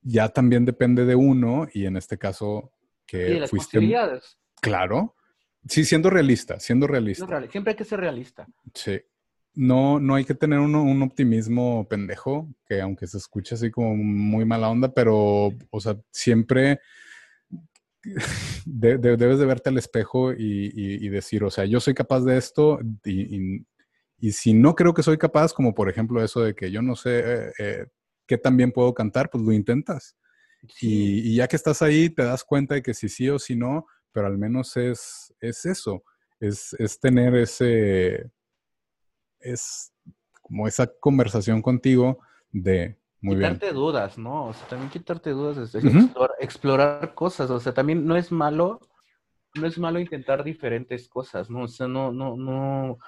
[0.00, 2.72] ya también depende de uno y en este caso
[3.06, 4.38] que las Posibilidades.
[4.60, 5.16] Claro.
[5.68, 7.26] Sí, siendo realista, siendo realista.
[7.50, 8.46] Siempre hay que ser realista.
[8.74, 9.00] Sí.
[9.54, 14.46] No, no hay que tener un optimismo pendejo, que aunque se escuche así como muy
[14.46, 16.80] mala onda, pero, o sea, siempre
[18.64, 23.64] debes de verte al espejo y, decir, o sea, yo soy capaz de esto y,
[24.22, 26.94] y si no creo que soy capaz, como por ejemplo eso de que yo no
[26.94, 27.86] sé eh, eh,
[28.24, 30.16] qué tan bien puedo cantar, pues lo intentas.
[30.80, 33.84] Y, ya que estás ahí, te das cuenta de que si sí o si no,
[34.12, 36.04] pero al menos es, es eso,
[36.38, 38.30] es, es tener ese,
[39.40, 39.92] es
[40.40, 42.20] como esa conversación contigo
[42.52, 44.46] de, muy quitarte dudas, ¿no?
[44.46, 48.78] O sea, también quitarte dudas, es, explorar, explorar, cosas, o sea, también no es malo,
[49.56, 51.62] no es malo intentar diferentes cosas, ¿no?
[51.62, 52.98] O sea, no, no, no,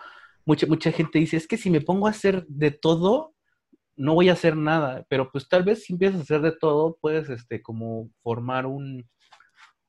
[0.44, 3.34] mucha, mucha gente dice, es que si me pongo a hacer de todo,
[3.96, 6.98] no voy a hacer nada, pero pues tal vez si empiezas a hacer de todo,
[7.00, 9.08] puedes este, como formar un,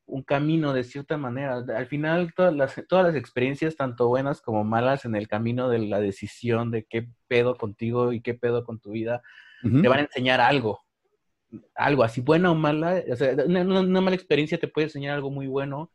[0.05, 1.63] un camino de cierta manera.
[1.75, 5.79] Al final, todas las, todas las experiencias, tanto buenas como malas, en el camino de
[5.79, 9.21] la decisión de qué pedo contigo y qué pedo con tu vida,
[9.63, 10.81] te van a enseñar algo.
[11.73, 13.01] Algo así, buena o mala.
[13.11, 15.91] O sea, una, mala experiencia te puede enseñar algo muy bueno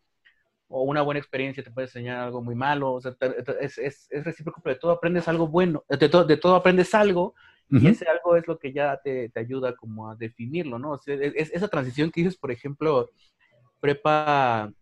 [0.73, 3.15] o una buena experiencia te puede enseñar algo muy malo, o sea,
[3.61, 7.35] es, es, es, recíproco, pero de todo aprendes algo bueno, de, de todo aprendes algo,
[7.73, 10.93] y ese algo es lo que ya te, te ayuda como a definirlo, ¿no?
[10.93, 13.11] O sea, es, esa transición que dices, por ejemplo,
[13.81, 14.73] prepa,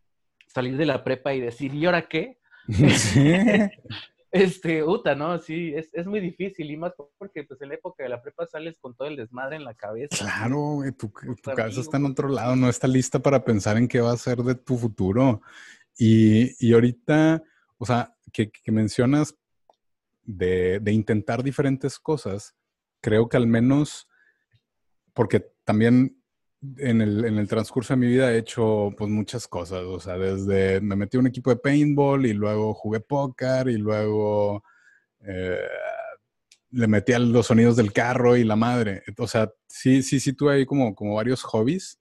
[0.46, 2.38] salir de la prepa y decir, ¿y ahora qué?
[2.68, 3.32] Sí.
[4.30, 5.38] este, Uta, ¿no?
[5.38, 8.46] Sí, es, es, muy difícil y más porque pues en la época de la prepa
[8.46, 10.16] sales con todo el desmadre en la cabeza.
[10.18, 11.10] Claro, tu,
[11.42, 14.18] tu cabeza está en otro lado, no está lista para pensar en qué va a
[14.18, 15.40] ser de tu futuro.
[15.98, 17.42] Y, y ahorita,
[17.76, 19.34] o sea, que, mencionas
[20.22, 22.54] de, de, intentar diferentes cosas,
[23.00, 24.08] creo que al menos,
[25.12, 26.18] porque también
[26.78, 30.96] en el, transcurso de mi vida he hecho pues muchas cosas, o sea, desde me
[30.96, 34.64] metí a un equipo de paintball y luego jugué póker y luego
[35.20, 35.68] eh,
[36.70, 39.02] le metí a los sonidos del carro y la madre.
[39.18, 42.00] O sea, sí, sí, sí tuve ahí como, como varios hobbies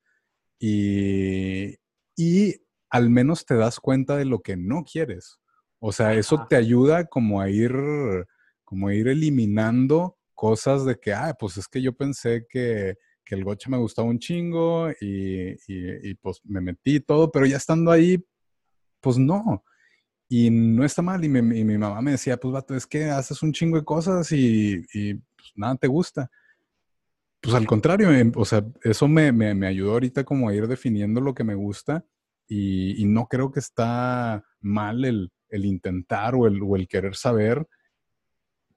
[0.60, 1.78] y,
[2.16, 2.56] y
[2.90, 5.40] al menos te das cuenta de lo que no quieres.
[5.80, 7.74] O sea, eso te ayuda como a ir,
[8.64, 13.36] como a ir eliminando cosas de que, ah, pues es que yo pensé que, que
[13.36, 17.58] el gocha me gustaba un chingo y, y, y, pues me metí todo, pero ya
[17.58, 18.24] estando ahí,
[19.02, 19.64] pues no.
[20.30, 21.24] Y no está mal.
[21.24, 23.86] Y, me, y, mi mamá me decía, pues vato, es que haces un chingo de
[23.86, 26.30] cosas y, y pues, nada te gusta.
[27.40, 30.68] Pues al contrario, em, o sea, eso me, me, me, ayudó ahorita como a ir
[30.68, 32.04] definiendo lo que me gusta
[32.48, 37.68] y, no creo que está mal el, intentar o el, querer saber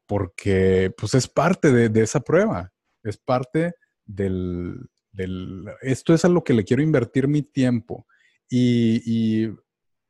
[0.07, 2.73] porque pues es parte de, esa prueba,
[3.05, 8.07] es parte del, del, esto es a lo que le quiero invertir mi tiempo.
[8.49, 9.55] Y, y,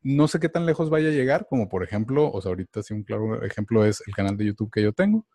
[0.03, 2.95] no sé qué tan lejos vaya a llegar, como por ejemplo, o sea, ahorita sí
[2.95, 5.27] un claro ejemplo es el canal de YouTube que yo tengo,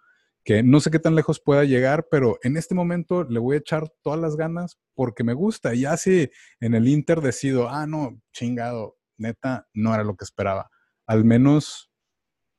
[0.46, 3.60] que no sé qué tan lejos pueda llegar, pero en este momento le voy a
[3.60, 5.74] echar todas las ganas porque me gusta.
[5.74, 6.30] Y ya si
[6.60, 10.70] en el Inter decido, ah, no, chingado, neta, no era lo que esperaba.
[11.08, 11.90] Al menos,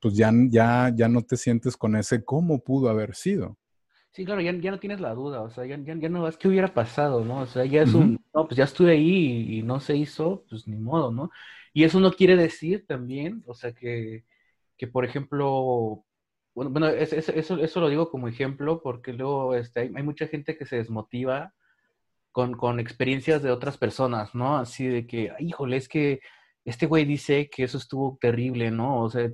[0.01, 3.57] pues ya, ya, ya no te sientes con ese cómo pudo haber sido.
[4.11, 6.37] Sí, claro, ya, ya no tienes la duda, o sea, ya, ya, ya no es
[6.37, 7.41] que hubiera pasado, ¿no?
[7.41, 8.01] O sea, ya es uh -huh.
[8.01, 11.29] un, no, pues ya estuve ahí y, y, no se hizo, pues ni modo, ¿no?
[11.71, 14.25] Y eso no quiere decir también, o sea, que,
[14.75, 16.03] que por ejemplo,
[16.57, 20.01] bueno, bueno es, es, eso, eso lo digo como ejemplo porque luego este, hay, hay,
[20.01, 21.53] mucha gente que se desmotiva
[22.31, 24.57] con, con experiencias de otras personas, ¿no?
[24.57, 26.19] Así de que, híjole, es que
[26.65, 29.03] este güey dice que eso estuvo terrible, ¿no?
[29.03, 29.29] O sea,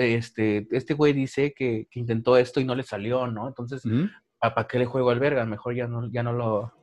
[0.00, 3.48] este, este güey dice que, que intentó esto y no le salió, ¿no?
[3.48, 4.04] Entonces, ¿Mm?
[4.38, 5.46] ¿para qué le juego al verga?
[5.46, 6.74] Mejor ya no, ya no lo,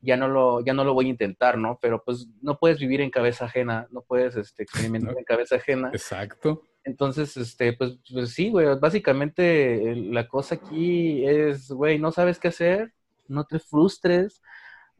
[0.00, 1.78] ya no lo, ya no lo voy a intentar, ¿no?
[1.80, 5.18] Pero pues no puedes vivir en cabeza ajena, no puedes este, experimentar no.
[5.18, 5.88] en cabeza ajena.
[5.88, 6.64] Exacto.
[6.84, 12.48] Entonces, este, pues, pues sí, güey, básicamente la cosa aquí es, güey, no sabes qué
[12.48, 12.92] hacer,
[13.28, 14.42] no te frustres,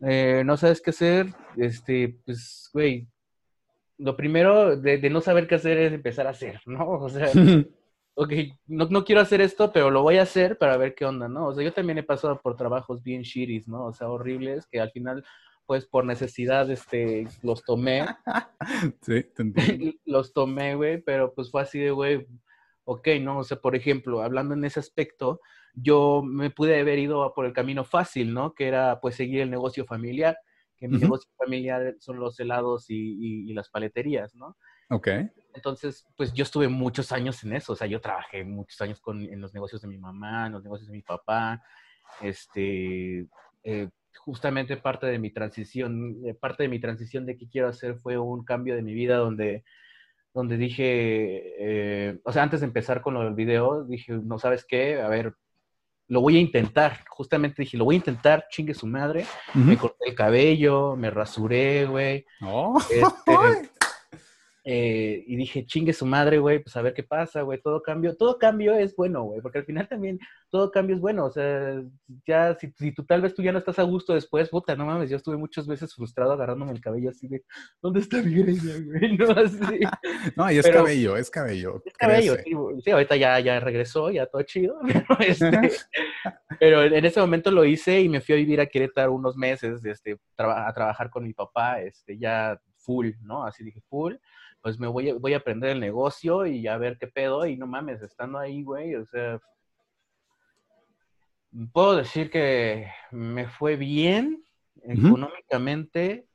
[0.00, 1.26] eh, no sabes qué hacer,
[1.56, 3.08] este, pues, güey,
[3.98, 6.88] lo primero de, de, no saber qué hacer es empezar a hacer, ¿no?
[6.88, 7.30] O sea,
[8.14, 8.32] ok,
[8.66, 11.48] no, no, quiero hacer esto, pero lo voy a hacer para ver qué onda, ¿no?
[11.48, 13.86] O sea, yo también he pasado por trabajos bien shitties, ¿no?
[13.86, 15.24] O sea, horribles, que al final,
[15.72, 18.04] pues por necesidad, este, los tomé.
[19.00, 19.42] sí, te
[20.04, 22.26] los tomé, güey, pero pues fue así de, güey,
[22.84, 23.38] ok, ¿no?
[23.38, 25.40] O sea, por ejemplo, hablando en ese aspecto,
[25.72, 28.52] yo me pude haber ido por el camino fácil, ¿no?
[28.52, 30.36] Que era, pues, seguir el negocio familiar,
[30.76, 31.02] que mi uh -huh.
[31.04, 34.58] negocio familiar son los helados y, y, y las paleterías, ¿no?
[34.90, 35.08] Ok.
[35.54, 39.22] Entonces, pues yo estuve muchos años en eso, o sea, yo trabajé muchos años con,
[39.22, 41.62] en los negocios de mi mamá, en los negocios de mi papá,
[42.20, 43.26] este,
[43.62, 43.88] eh,
[44.24, 48.18] justamente parte de mi transición, eh, parte de mi transición de qué quiero hacer fue
[48.18, 49.64] un cambio de mi vida donde,
[50.32, 50.84] donde dije,
[51.58, 55.08] eh, o sea, antes de empezar con lo del video, dije, no sabes qué, a
[55.08, 55.34] ver,
[56.08, 59.64] lo voy a intentar, justamente dije, lo voy a intentar, chingue su madre, uh -huh.
[59.64, 62.24] me corté el cabello, me rasuré, güey.
[62.42, 62.78] Oh.
[62.90, 63.70] Este,
[64.64, 68.16] Eh, y dije, chingue su madre, güey, pues a ver qué pasa, güey, todo cambio,
[68.16, 71.82] todo cambio es bueno, güey, porque al final también todo cambio es bueno, o sea,
[72.24, 74.86] ya, si, si, tú tal vez tú ya no estás a gusto después, puta, no
[74.86, 77.42] mames, yo estuve muchas veces frustrado agarrándome el cabello así de,
[77.80, 79.18] ¿dónde está mi greña, güey?
[79.22, 79.58] No, así.
[80.36, 81.82] no, y es Pero, cabello, es cabello.
[81.84, 82.52] Es cabello, sí,
[82.84, 85.72] sí, ahorita ya, ya regresó, ya todo chido, pero, este,
[86.60, 89.84] pero en ese momento lo hice y me fui a vivir a Querétaro unos meses,
[89.84, 93.44] este, a trabajar con mi papá, este, ya full, ¿no?
[93.44, 94.14] Así dije, full
[94.62, 97.46] pues me voy a, voy a aprender el negocio y a ver qué pedo.
[97.46, 99.40] Y no mames, estando ahí, güey, o sea,
[101.72, 104.44] puedo decir que me fue bien
[104.76, 105.08] uh -huh.
[105.08, 106.26] económicamente,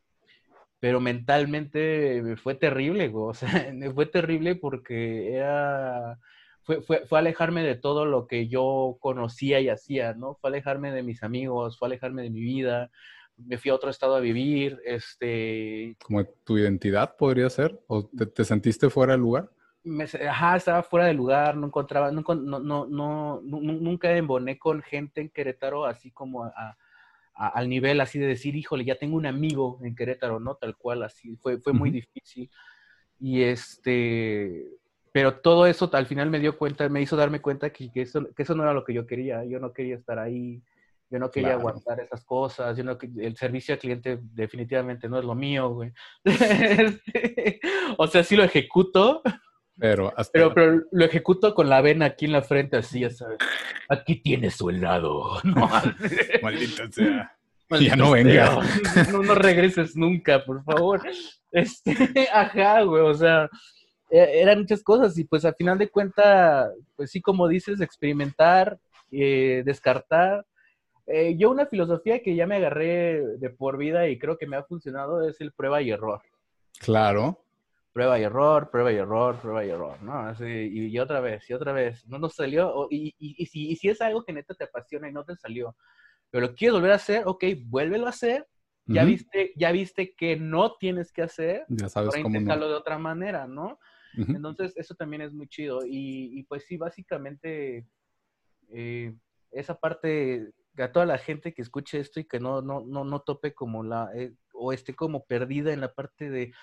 [0.80, 3.30] pero mentalmente me fue terrible, güey.
[3.30, 6.19] O sea, me fue terrible porque era...
[6.63, 10.36] Fue, fue, fue, alejarme de todo lo que yo conocía y hacía, ¿no?
[10.36, 12.91] Fue alejarme de mis amigos, fue alejarme de mi vida,
[13.38, 15.96] me fui a otro estado a vivir, este...
[16.04, 17.80] ¿Como tu identidad podría ser?
[17.88, 19.50] ¿O te, te sentiste fuera del lugar?
[19.84, 24.82] Me, ajá, estaba fuera del lugar, no encontraba, no, no, no, no, nunca emboné con
[24.82, 26.78] gente en Querétaro así como a,
[27.36, 30.56] a, al nivel así de decir, híjole, ya tengo un amigo en Querétaro, ¿no?
[30.56, 31.96] Tal cual, así, fue, fue muy uh -huh.
[31.96, 32.50] difícil.
[33.20, 34.66] Y este,
[35.12, 38.28] pero todo eso al final me dio cuenta, me hizo darme cuenta que, que, eso,
[38.36, 40.62] que eso no era lo que yo quería, yo no quería estar ahí,
[41.10, 45.26] Yo no quería aguantar esas cosas, yo no, el servicio al cliente definitivamente no es
[45.26, 45.93] lo mío, güey.
[46.26, 47.60] Este,
[47.97, 49.22] o sea, sí lo ejecuto,
[49.80, 53.38] pero, pero, pero, lo ejecuto con la vena aquí en la frente, así, ya sabes.
[53.88, 55.39] Aquí tienes su helado.
[55.43, 55.70] No,
[56.41, 57.38] Maldita sea.
[57.80, 58.60] ya no venga.
[59.12, 61.01] No, no, regreses nunca, por favor.
[61.51, 63.49] Este, ajá, güey, o sea,
[64.10, 68.80] e, eran muchas cosas y pues al final de cuentas, pues sí, como dices, experimentar,
[69.12, 70.45] eh, descartar.
[71.08, 74.58] Eh, yo una filosofía que ya me agarré de por vida y creo que me
[74.58, 76.22] ha funcionado es el prueba y error.
[76.80, 77.43] Claro.
[77.93, 80.20] Prueba y error, prueba y error, prueba y error, ¿no?
[80.20, 83.89] Así, y, otra vez, y otra vez, no nos salió, y, y, si, y si
[83.89, 85.76] es algo que neta te apasiona y no te salió,
[86.30, 88.45] pero lo quieres volver a hacer, ok, vuélvelo a hacer,
[88.86, 92.70] ya, viste, ya viste que no tienes que hacer, ya sabes cómo no.
[92.70, 93.80] de otra manera, ¿no?
[94.16, 95.82] Entonces, eso también es muy chido.
[95.86, 97.86] Y, pues sí, básicamente,
[98.70, 99.14] eh,
[99.51, 100.51] esa parte,
[100.84, 103.84] a toda la gente que escuche esto y que no, no, no, no tope como
[103.84, 106.53] la, eh, o esté como perdida en la parte de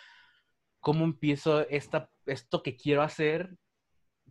[0.80, 3.56] cómo empiezo esta, esto que quiero hacer,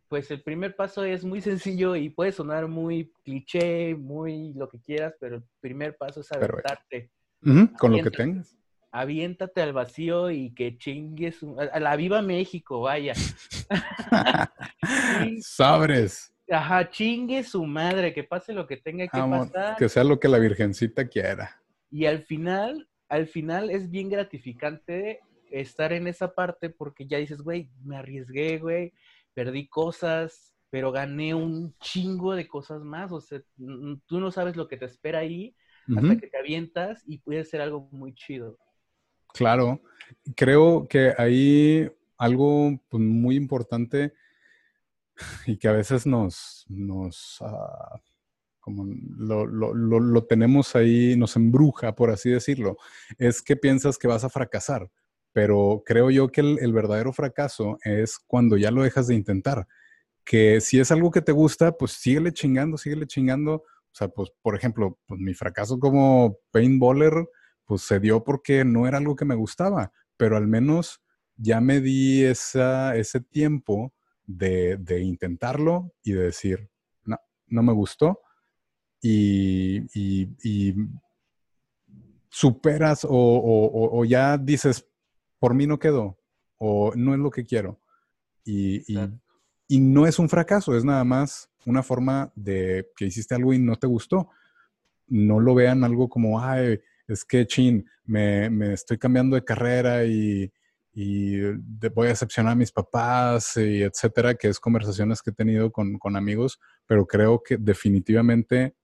[0.07, 4.79] pues el primer paso es muy sencillo y puede sonar muy cliché, muy lo que
[4.79, 7.11] quieras, pero el primer paso es aventarte.
[7.77, 8.55] con lo que tengas
[8.93, 11.39] aviéntate al vacío y que chingues
[11.71, 13.13] a la viva México, vaya.
[15.41, 16.32] Sabres.
[16.49, 19.77] Ajá, chingue su madre, que pase lo que tenga que pasar.
[19.77, 21.61] Que sea lo que la virgencita quiera.
[21.89, 25.21] Y al final, al final es bien gratificante
[25.51, 28.93] estar en esa parte porque ya dices, güey, me arriesgué, güey,
[29.33, 33.11] perdí cosas, pero gané un chingo de cosas más.
[33.11, 33.41] O sea,
[34.07, 35.55] tú no sabes lo que te espera ahí
[35.95, 38.57] hasta que te avientas y puede ser algo muy chido.
[39.33, 39.81] Claro,
[40.35, 44.13] creo que hay algo pues, muy importante
[45.47, 48.01] y que a veces nos, nos ah,
[48.59, 48.85] como
[49.17, 52.77] lo, lo, lo, tenemos ahí, nos embruja, por así decirlo,
[53.17, 54.89] es que piensas que vas a fracasar.
[55.33, 59.67] Pero creo yo que el, el verdadero fracaso es cuando ya lo dejas de intentar.
[60.23, 63.55] Que si es algo que te gusta, pues síguele chingando, síguele chingando.
[63.55, 67.27] O sea, pues, por ejemplo, pues mi fracaso como paintballer,
[67.65, 71.01] pues se dio porque no era algo que me gustaba, pero al menos
[71.35, 73.93] ya me di esa, ese tiempo
[74.25, 76.69] de, intentarlo y de decir,
[77.05, 77.17] no,
[77.47, 78.21] no me gustó.
[79.01, 79.81] Y,
[82.29, 84.87] superas o, ya dices,
[85.39, 86.17] por mí no quedó,
[86.57, 87.79] o no es lo que quiero.
[88.45, 88.83] Y,
[89.67, 93.59] y, no es un fracaso, es nada más una forma de que hiciste algo y
[93.59, 94.29] no te gustó.
[95.07, 100.51] No lo vean algo como, ay, es que, chin, me, estoy cambiando de carrera y,
[100.95, 105.97] voy a decepcionar a mis papás, y etcétera, que es conversaciones que he tenido con,
[106.15, 108.75] amigos, pero creo que definitivamente,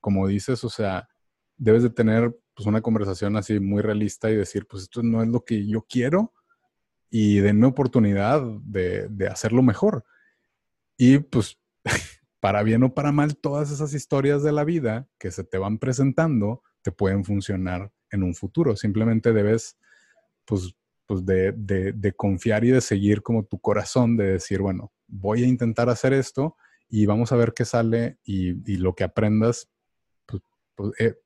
[0.00, 1.08] como dices, o sea,
[1.56, 5.28] debes de tener pues una conversación así muy realista y decir, pues esto no es
[5.28, 6.32] lo que yo quiero
[7.10, 10.04] y denme oportunidad de, de hacerlo mejor.
[10.96, 11.58] Y pues,
[12.40, 15.78] para bien o para mal, todas esas historias de la vida que se te van
[15.78, 18.76] presentando, te pueden funcionar en un futuro.
[18.76, 19.76] Simplemente debes,
[20.44, 20.74] pues,
[21.10, 25.48] pues de, de, confiar y de seguir como tu corazón, de decir, bueno, voy a
[25.48, 26.56] intentar hacer esto
[26.88, 29.68] y vamos a ver qué sale y, lo que aprendas,
[30.24, 30.40] pues,
[30.76, 31.16] pues eh,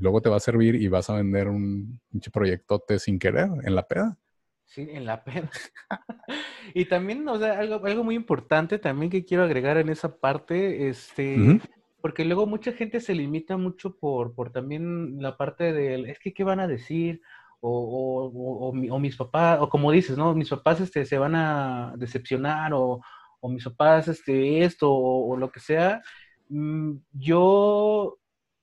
[0.00, 3.74] luego te va a servir y vas a vender un pinche proyectote sin querer en
[3.74, 4.18] la peda.
[4.64, 5.50] Sí, en la peda.
[6.74, 10.88] y también, o sea, algo, algo muy importante también que quiero agregar en esa parte,
[10.88, 11.60] este,
[12.00, 16.32] porque luego mucha gente se limita mucho por, por también la parte del, es que,
[16.32, 17.20] ¿qué van a decir?
[17.66, 20.34] O, o, o, mis papás, o como dices, ¿no?
[20.34, 23.00] Mis papás este, se van a decepcionar, o,
[23.44, 26.02] mis papás este, esto, o, lo que sea.
[26.50, 28.18] Mm, yo,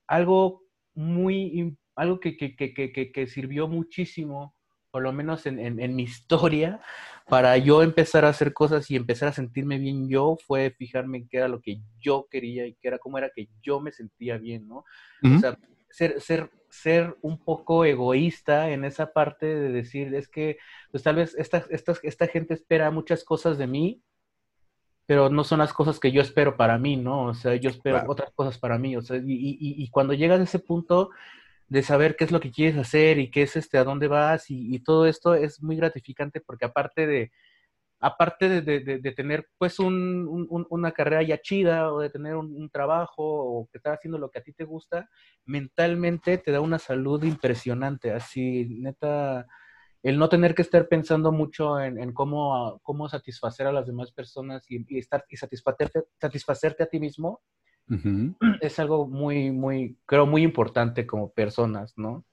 [0.06, 0.62] algo
[0.94, 4.54] muy, algo que, que, que, que sirvió muchísimo,
[4.92, 6.80] por lo menos en, en, en mi historia,
[7.28, 11.28] para yo empezar a hacer cosas y empezar a sentirme bien yo fue fijarme en
[11.28, 14.38] qué era lo que yo quería y qué era cómo era que yo me sentía
[14.38, 14.84] bien, ¿no?
[15.24, 15.56] O sea,
[15.92, 20.58] ser, ser, ser un poco egoísta en esa parte de decir, es que,
[20.90, 24.02] pues tal vez esta, esta, esta gente espera muchas cosas de mí,
[25.06, 27.26] pero no son las cosas que yo espero para mí, ¿no?
[27.26, 30.40] O sea, yo espero otras cosas para mí, o sea, y, y, y cuando llegas
[30.40, 31.10] a ese punto,
[31.72, 34.50] de saber qué es lo que quieres hacer y qué es este, a dónde vas
[34.50, 37.32] y, todo esto es muy gratificante porque aparte de,
[38.02, 43.78] aparte de, tener pues una carrera ya chida o de tener un, trabajo o que
[43.78, 45.08] estar haciendo lo que a ti te gusta,
[45.44, 49.46] mentalmente te da una salud impresionante, así neta,
[50.02, 54.64] el no tener que estar pensando mucho en, cómo, cómo satisfacer a las demás personas
[54.68, 57.40] y, estar, y satisfacerte, satisfacerte a ti mismo,
[58.60, 62.24] es algo muy, muy, creo, muy importante como personas, ¿no?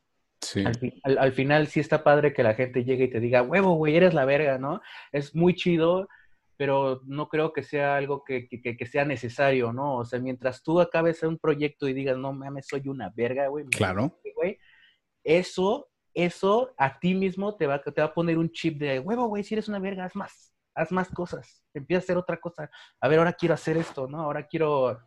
[0.41, 0.63] Sí.
[1.03, 4.13] Al, final sí está padre que la gente llegue y te diga, huevo, güey, eres
[4.13, 4.81] la verga, ¿no?
[5.11, 6.07] Es muy chido,
[6.55, 9.97] pero no creo que sea algo que, que, sea necesario, ¿no?
[9.97, 13.65] O sea, mientras tú acabes un proyecto y digas, no mames, soy una verga, güey.
[13.65, 14.19] Claro.
[15.23, 19.27] eso, eso a ti mismo te va, te va a poner un chip de, huevo,
[19.27, 22.69] güey, si eres una verga, haz más, haz más cosas, empieza a hacer otra cosa.
[23.01, 24.21] A ver, ahora quiero hacer esto, ¿no?
[24.21, 24.99] Ahora quiero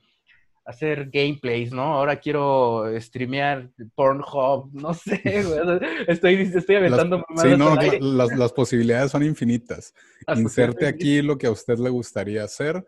[0.64, 1.82] hacer gameplays, ¿no?
[1.82, 5.80] Ahora quiero streamear Pornhub, no sé, güey.
[6.06, 7.76] Estoy, estoy aventando las, Sí, no,
[8.36, 9.94] las, posibilidades son infinitas.
[10.34, 12.84] Inserte aquí lo que a usted le gustaría hacer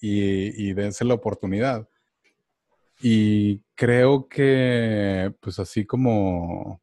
[0.00, 1.88] y, y dense la oportunidad.
[3.00, 6.80] Y creo que, pues así como,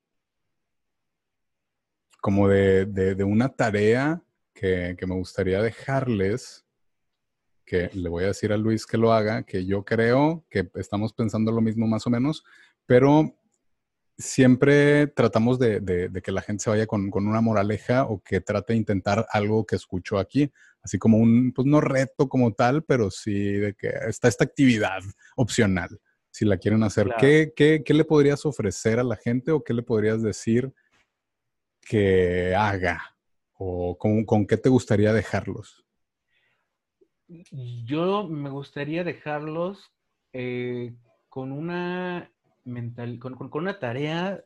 [2.22, 4.22] como de, de, una tarea
[4.54, 6.66] que, que me gustaría dejarles,
[7.66, 11.14] que le voy a decir a Luis que lo haga, que yo creo que estamos
[11.14, 12.44] pensando lo mismo más o menos,
[12.86, 13.36] pero
[14.18, 18.80] siempre tratamos de, que la gente se vaya con, una moraleja o que trate de
[18.80, 20.52] intentar algo que escuchó aquí,
[20.82, 25.00] así como un, pues no reto como tal, pero sí de que está esta actividad
[25.36, 26.00] opcional,
[26.32, 27.10] si la quieren hacer.
[27.20, 30.74] ¿Qué, qué, le podrías ofrecer a la gente o qué le podrías decir
[31.82, 33.16] que haga?
[33.54, 35.86] ¿O con, con qué te gustaría dejarlos?
[37.86, 39.92] Yo me gustaría dejarlos
[40.34, 40.94] eh,
[41.30, 42.32] con una
[42.64, 44.44] mental, con, una tarea.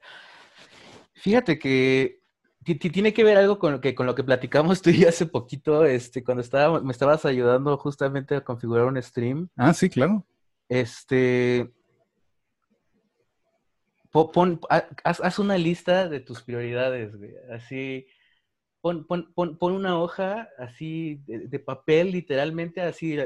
[1.13, 2.21] Fíjate que
[2.63, 5.85] tiene que ver algo con lo que, con lo que platicamos tú y hace poquito,
[5.85, 9.49] este, cuando estaba, me estabas ayudando justamente a configurar un stream.
[9.55, 10.25] Ah, sí, claro.
[10.69, 11.71] Este,
[14.11, 17.33] pon, haz, haz, una lista de tus prioridades, güey.
[17.51, 18.07] Así,
[19.05, 23.17] Pon, una hoja así de, papel, literalmente, así,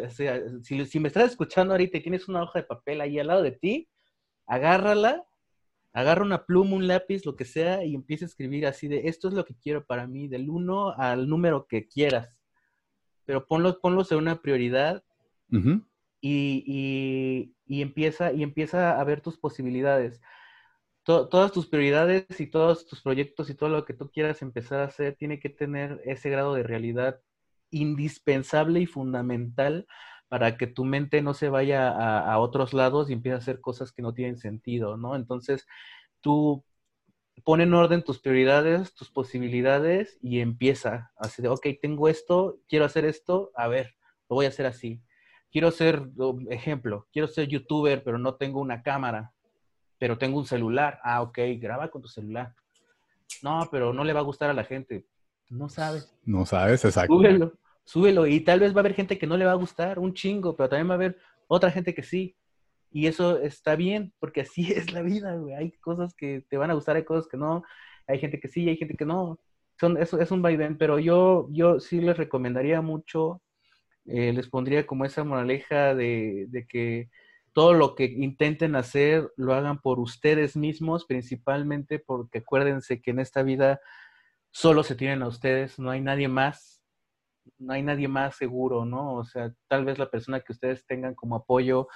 [0.63, 3.51] si, me estás escuchando ahorita y tienes una hoja de papel ahí al lado de
[3.51, 3.89] ti,
[4.45, 5.23] agárrala,
[5.93, 9.27] agarra una pluma, un lápiz, lo que sea, y empieza a escribir así de, esto
[9.27, 12.35] es lo que quiero para mí, del 1 al número que quieras.
[13.25, 15.03] Pero ponlos, ponlos en una prioridad
[16.21, 20.21] y, y, empieza, y empieza a ver tus posibilidades
[21.03, 24.85] todas tus prioridades y todos tus proyectos y todo lo que tú quieras empezar a
[24.85, 27.19] hacer tiene que tener ese grado de realidad
[27.71, 29.87] indispensable y fundamental
[30.27, 33.91] para que tu mente no se vaya a, otros lados y empiece a hacer cosas
[33.91, 35.15] que no tienen sentido, ¿no?
[35.15, 35.67] Entonces,
[36.21, 36.63] tú
[37.43, 42.85] pon en orden tus prioridades, tus posibilidades y empieza así de, ok, tengo esto, quiero
[42.85, 43.95] hacer esto, a ver,
[44.29, 45.01] lo voy a hacer así.
[45.51, 46.03] Quiero ser,
[46.49, 49.33] ejemplo, quiero ser youtuber, pero no tengo una cámara
[50.01, 50.99] pero tengo un celular.
[51.03, 52.55] Ah, ok, graba con tu celular.
[53.43, 55.05] No, pero no le va a gustar a la gente.
[55.47, 56.11] No sabes.
[56.25, 57.13] No sabes, exacto.
[57.13, 58.25] Súbelo, súbelo.
[58.25, 60.55] Y tal vez va a haber gente que no le va a gustar, un chingo,
[60.55, 62.35] pero también va a haber otra gente que sí.
[62.89, 65.53] Y eso está bien, porque así es la vida, güey.
[65.53, 67.63] Hay cosas que te van a gustar, hay cosas que no.
[68.07, 69.39] Hay gente que sí, hay gente que no.
[69.79, 73.39] Son, eso es un vaivén, pero yo, yo sí les recomendaría mucho,
[74.05, 77.11] eh, les pondría como esa moraleja de, de que
[77.53, 83.19] todo lo que intenten hacer lo hagan por ustedes mismos, principalmente porque acuérdense que en
[83.19, 83.81] esta vida
[84.51, 86.83] solo se tienen a ustedes, no hay nadie más,
[87.57, 89.15] no hay nadie más seguro, ¿no?
[89.15, 91.87] O sea, tal vez la persona que ustedes tengan como apoyo,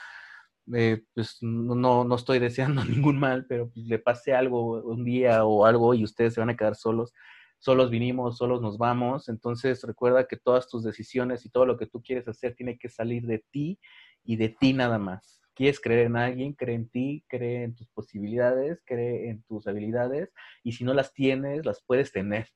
[0.74, 5.46] eh, pues no, no estoy deseando ningún mal, pero pues, le pase algo un día
[5.46, 7.14] o algo y ustedes se van a quedar solos.
[7.60, 9.30] Solos vinimos, solos nos vamos.
[9.30, 12.90] Entonces recuerda que todas tus decisiones y todo lo que tú quieres hacer tiene que
[12.90, 13.80] salir de ti
[14.24, 17.88] y de ti nada más quieres creer en alguien, cree en ti, cree en tus
[17.90, 20.32] posibilidades, cree en tus habilidades
[20.64, 22.48] y si no las tienes, las puedes tener.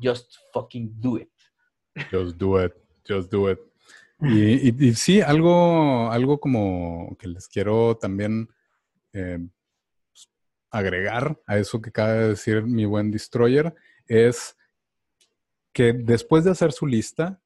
[0.00, 1.30] Just fucking do it.
[2.10, 2.74] Just do it,
[3.08, 3.58] just do it.
[4.20, 8.48] Y, sí, algo, algo como que les quiero también
[9.12, 9.38] eh,
[10.70, 13.74] agregar a eso que acaba de decir mi buen Destroyer
[14.06, 14.56] es
[15.72, 17.42] que después de hacer su lista,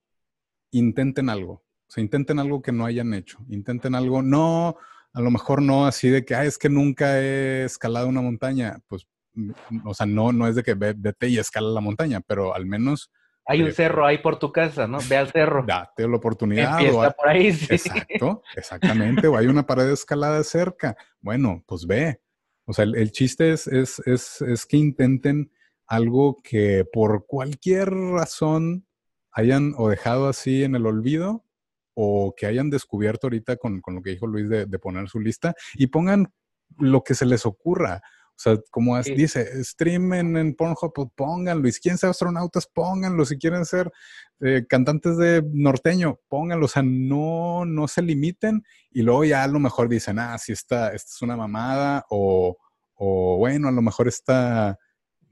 [0.70, 1.64] intenten algo.
[1.88, 3.38] O sea, intenten algo que no hayan hecho.
[3.48, 4.76] Intenten algo, no,
[5.14, 8.78] a lo mejor no así de que, ah, es que nunca he escalado una montaña.
[8.88, 9.52] Pues, mm,
[9.86, 13.10] o sea, no, no es de que vete y escala la montaña, pero al menos...
[13.46, 14.98] Hay un eh, cerro ahí por tu casa, ¿no?
[15.08, 15.64] Ve al cerro.
[15.66, 16.78] Date la oportunidad.
[16.78, 17.66] Empieza por ahí, sí.
[17.70, 19.26] Exacto, exactamente.
[19.26, 20.94] o hay una pared de escalada cerca.
[21.22, 22.20] Bueno, pues ve.
[22.66, 25.50] O sea, el, chiste es, es, es, es que intenten
[25.86, 28.86] algo que por cualquier razón
[29.32, 31.47] hayan o dejado así en el olvido
[32.00, 35.88] o que hayan descubierto ahorita con, lo que dijo Luis de, poner su lista y
[35.88, 36.32] pongan
[36.76, 38.00] lo que se les ocurra.
[38.28, 41.66] O sea, como dice, stream en, Pornhub, pues pónganlo.
[41.66, 43.24] Y si quieren ser astronautas, pónganlo.
[43.24, 43.90] Si quieren ser
[44.38, 46.66] eh, cantantes de norteño, pónganlo.
[46.66, 48.62] O sea, no, no se limiten.
[48.92, 52.06] Y luego ya a lo mejor dicen, ah, si esta, esta es una mamada.
[52.10, 52.58] O,
[52.94, 54.78] o bueno, a lo mejor esta,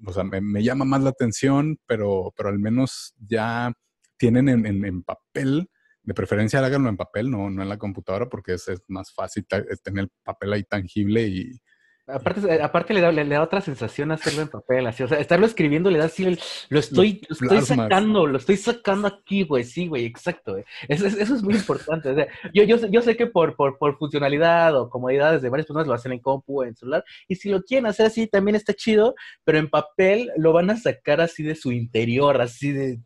[0.05, 3.73] o sea, me, llama más la atención, pero, pero al menos ya
[4.17, 5.71] tienen en, en, papel
[6.07, 9.47] de preferencia háganlo en papel, no, no en la computadora, porque es, es más fácil
[9.47, 11.61] tener el papel ahí tangible y,
[12.09, 15.19] Aparte, eh, aparte le, da, le, da otra sensación hacerlo en papel, así, o sea,
[15.19, 16.25] estarlo escribiendo le da así,
[16.69, 21.35] lo estoy, lo estoy sacando, lo estoy sacando aquí, güey, sí, güey, exacto, Eso, eso,
[21.35, 24.89] es muy importante, o sea, yo, yo, yo sé que por, por, por funcionalidad o
[24.89, 27.87] comodidades de varias personas lo hacen en compu o en celular, y si lo quieren
[27.87, 31.73] hacer así también está chido, pero en papel lo van a sacar así de su
[31.73, 33.01] interior, así de,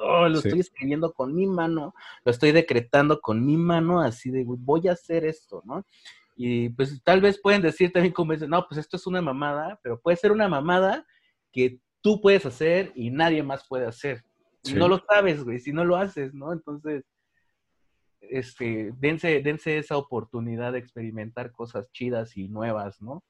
[0.00, 1.94] lo estoy escribiendo con mi mano,
[2.24, 5.84] lo estoy decretando con mi mano, así de, voy a hacer esto, ¿no?
[6.36, 9.78] Y pues tal vez pueden decir también como dicen, no, pues esto es una mamada,
[9.82, 11.06] pero puede ser una mamada
[11.52, 14.24] que tú puedes hacer y nadie más puede hacer.
[14.74, 16.52] no lo sabes, güey, si no lo haces, ¿no?
[16.52, 17.04] Entonces,
[18.22, 23.22] este, dense, dense esa oportunidad de experimentar cosas chidas y nuevas, ¿no?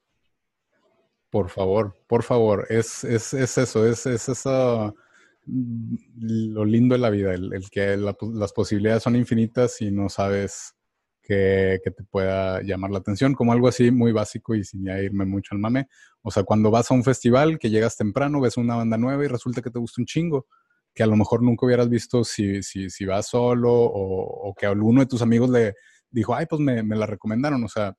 [1.29, 5.10] Por favor, por favor, es, es, es eso, es, es eso mm,
[5.51, 10.75] lo lindo de la vida, el, que las posibilidades son infinitas y no sabes
[11.21, 15.25] que, te pueda llamar la atención, como algo así muy básico y sin ya irme
[15.25, 15.87] mucho al mame.
[16.21, 19.27] O sea, cuando vas a un festival, que llegas temprano, ves una banda nueva y
[19.27, 20.47] resulta que te gusta un chingo,
[20.93, 24.65] que a lo mejor nunca hubieras visto si, si, si vas solo o, o, que
[24.65, 25.75] alguno de tus amigos le
[26.09, 27.63] dijo, ay, pues me, me la recomendaron.
[27.63, 27.95] O sea,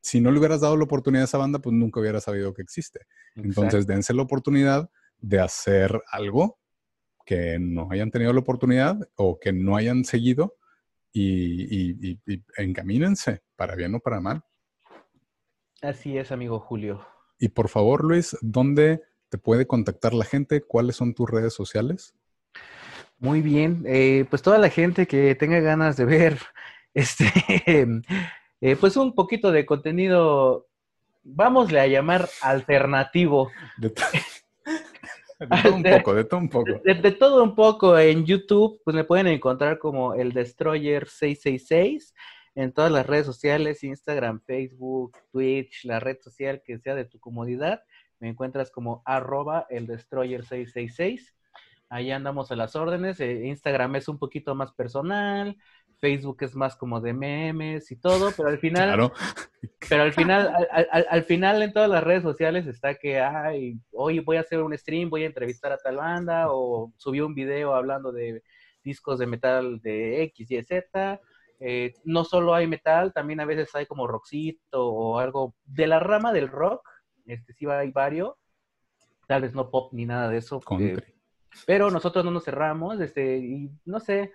[0.00, 2.62] si no le hubieras dado la oportunidad a esa banda, pues nunca hubieras sabido que
[2.62, 3.00] existe.
[3.36, 6.58] Entonces, dense la oportunidad de hacer algo
[7.24, 10.56] que no hayan tenido la oportunidad o que no hayan seguido
[11.12, 12.18] y,
[12.56, 14.42] encamínense, para bien o para mal.
[15.80, 17.06] Así es, amigo Julio.
[17.38, 20.62] Y por favor, Luis, ¿dónde te puede contactar la gente?
[20.62, 22.14] ¿Cuáles son tus redes sociales?
[23.18, 26.38] Muy bien, eh, pues toda la gente que tenga ganas de ver
[26.94, 27.24] este,
[28.60, 30.68] eh, pues un poquito de contenido,
[31.22, 33.50] vámosle a llamar alternativo.
[33.76, 33.94] De
[35.62, 36.80] todo un poco, de todo un poco.
[36.84, 37.98] De, todo un poco.
[37.98, 42.14] En YouTube, pues me pueden encontrar como el Destroyer 666
[42.54, 47.18] en todas las redes sociales, Instagram, Facebook, Twitch, la red social que sea de tu
[47.18, 47.82] comodidad.
[48.20, 51.34] Me encuentras como arroba el Destroyer 666.
[51.88, 53.20] Ahí andamos a las órdenes.
[53.20, 55.56] Eh, Instagram es un poquito más personal.
[56.04, 59.12] Facebook es más como de memes y todo, pero al final, claro.
[59.88, 60.52] pero al final,
[60.90, 64.76] al, final en todas las redes sociales está que, ay, hoy voy a hacer un
[64.76, 68.42] stream, voy a entrevistar a tal banda, o subí un video hablando de
[68.82, 71.22] discos de metal de X, Y, Z.
[71.58, 76.00] Eh, no solo hay metal, también a veces hay como rockcito o algo de la
[76.00, 76.86] rama del rock,
[77.24, 78.34] este sí hay varios,
[79.26, 80.60] tal vez no pop ni nada de eso.
[81.66, 84.34] pero nosotros no nos cerramos, este, y no sé,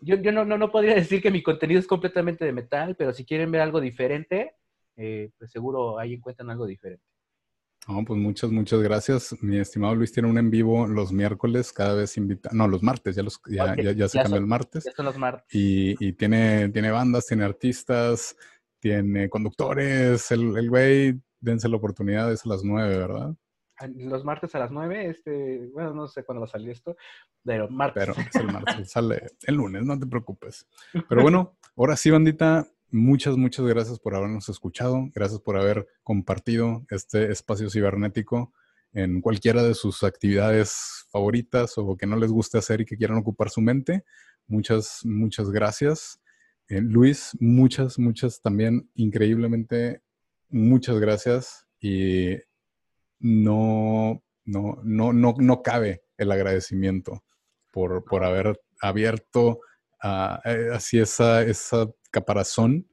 [0.00, 3.12] yo, yo no, no, no, podría decir que mi contenido es completamente de metal, pero
[3.12, 4.54] si quieren ver algo diferente,
[4.96, 7.04] eh, pues seguro ahí encuentran algo diferente.
[7.88, 9.36] No, pues muchas, muchas gracias.
[9.42, 13.14] Mi estimado Luis tiene un en vivo los miércoles, cada vez invita, no, los martes,
[13.14, 14.84] ya, los, ya, ya, se cambió el martes.
[14.84, 15.46] Ya son los martes.
[15.54, 18.36] Y, y, tiene, tiene bandas, tiene artistas,
[18.80, 23.36] tiene conductores, el, el güey, dense la oportunidad, es a las nueve, ¿verdad?
[23.94, 26.96] Los martes a las 9, este, bueno, no sé cuándo va a salir esto,
[27.44, 28.06] pero martes.
[28.06, 30.66] Pero es el martes, sale el lunes, no te preocupes.
[31.08, 36.86] Pero bueno, ahora sí, bandita, muchas, muchas gracias por habernos escuchado, gracias por haber compartido
[36.90, 38.52] este espacio cibernético
[38.92, 43.18] en cualquiera de sus actividades favoritas o que no les guste hacer y que quieran
[43.18, 44.04] ocupar su mente.
[44.46, 46.20] Muchas, muchas gracias.
[46.68, 50.02] Eh, Luis, muchas, muchas también, increíblemente,
[50.48, 51.66] muchas gracias.
[51.78, 52.36] Y
[53.18, 57.24] no, no, no, no, no cabe el agradecimiento
[57.70, 59.60] por, por haber abierto
[60.02, 62.88] uh, así esa, esa caparazón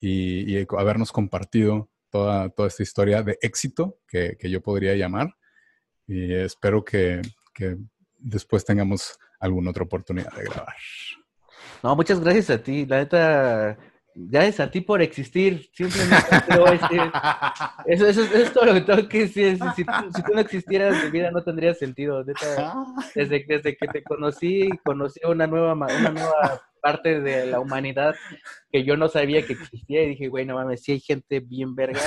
[0.00, 5.34] y, y, habernos compartido toda, toda esta historia de éxito que, que yo podría llamar.
[6.06, 7.22] Y espero que,
[7.54, 7.76] que
[8.18, 10.74] después tengamos alguna otra oportunidad de grabar.
[11.82, 12.86] No, muchas gracias a ti.
[12.86, 13.78] La neta,
[14.14, 16.26] ya es a ti por existir, simplemente
[17.86, 19.58] Eso, eso, es todo lo que tengo que decir.
[19.74, 22.22] Si, tú no existieras, mi vida no tendría sentido.
[22.22, 28.14] Desde, desde que te conocí, conocí una nueva, una nueva parte de la humanidad
[28.70, 31.74] que yo no sabía que existía y dije, güey, no mames, si hay gente bien
[31.74, 32.00] verga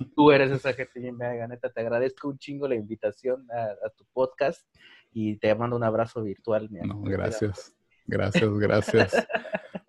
[0.00, 1.46] y tú eres esa gente bien verga.
[1.46, 4.66] Neta, te agradezco un chingo la invitación a, tu podcast
[5.12, 6.68] y te mando un abrazo virtual.
[6.70, 7.74] no, gracias.
[8.06, 9.14] Gracias, gracias.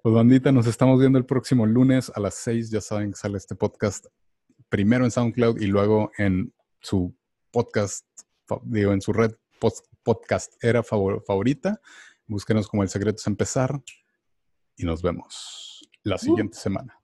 [0.01, 2.71] Pues bandita, nos estamos viendo el próximo lunes a las 6.
[2.71, 4.05] Ya saben que sale este podcast
[4.69, 7.13] primero en SoundCloud y luego en su
[7.51, 8.05] podcast,
[8.63, 9.33] digo, en su red
[10.03, 11.81] podcast era favorita.
[12.27, 13.81] Búsquenos como El Secreto es Empezar
[14.77, 16.19] y nos vemos la uh.
[16.19, 16.98] siguiente semana.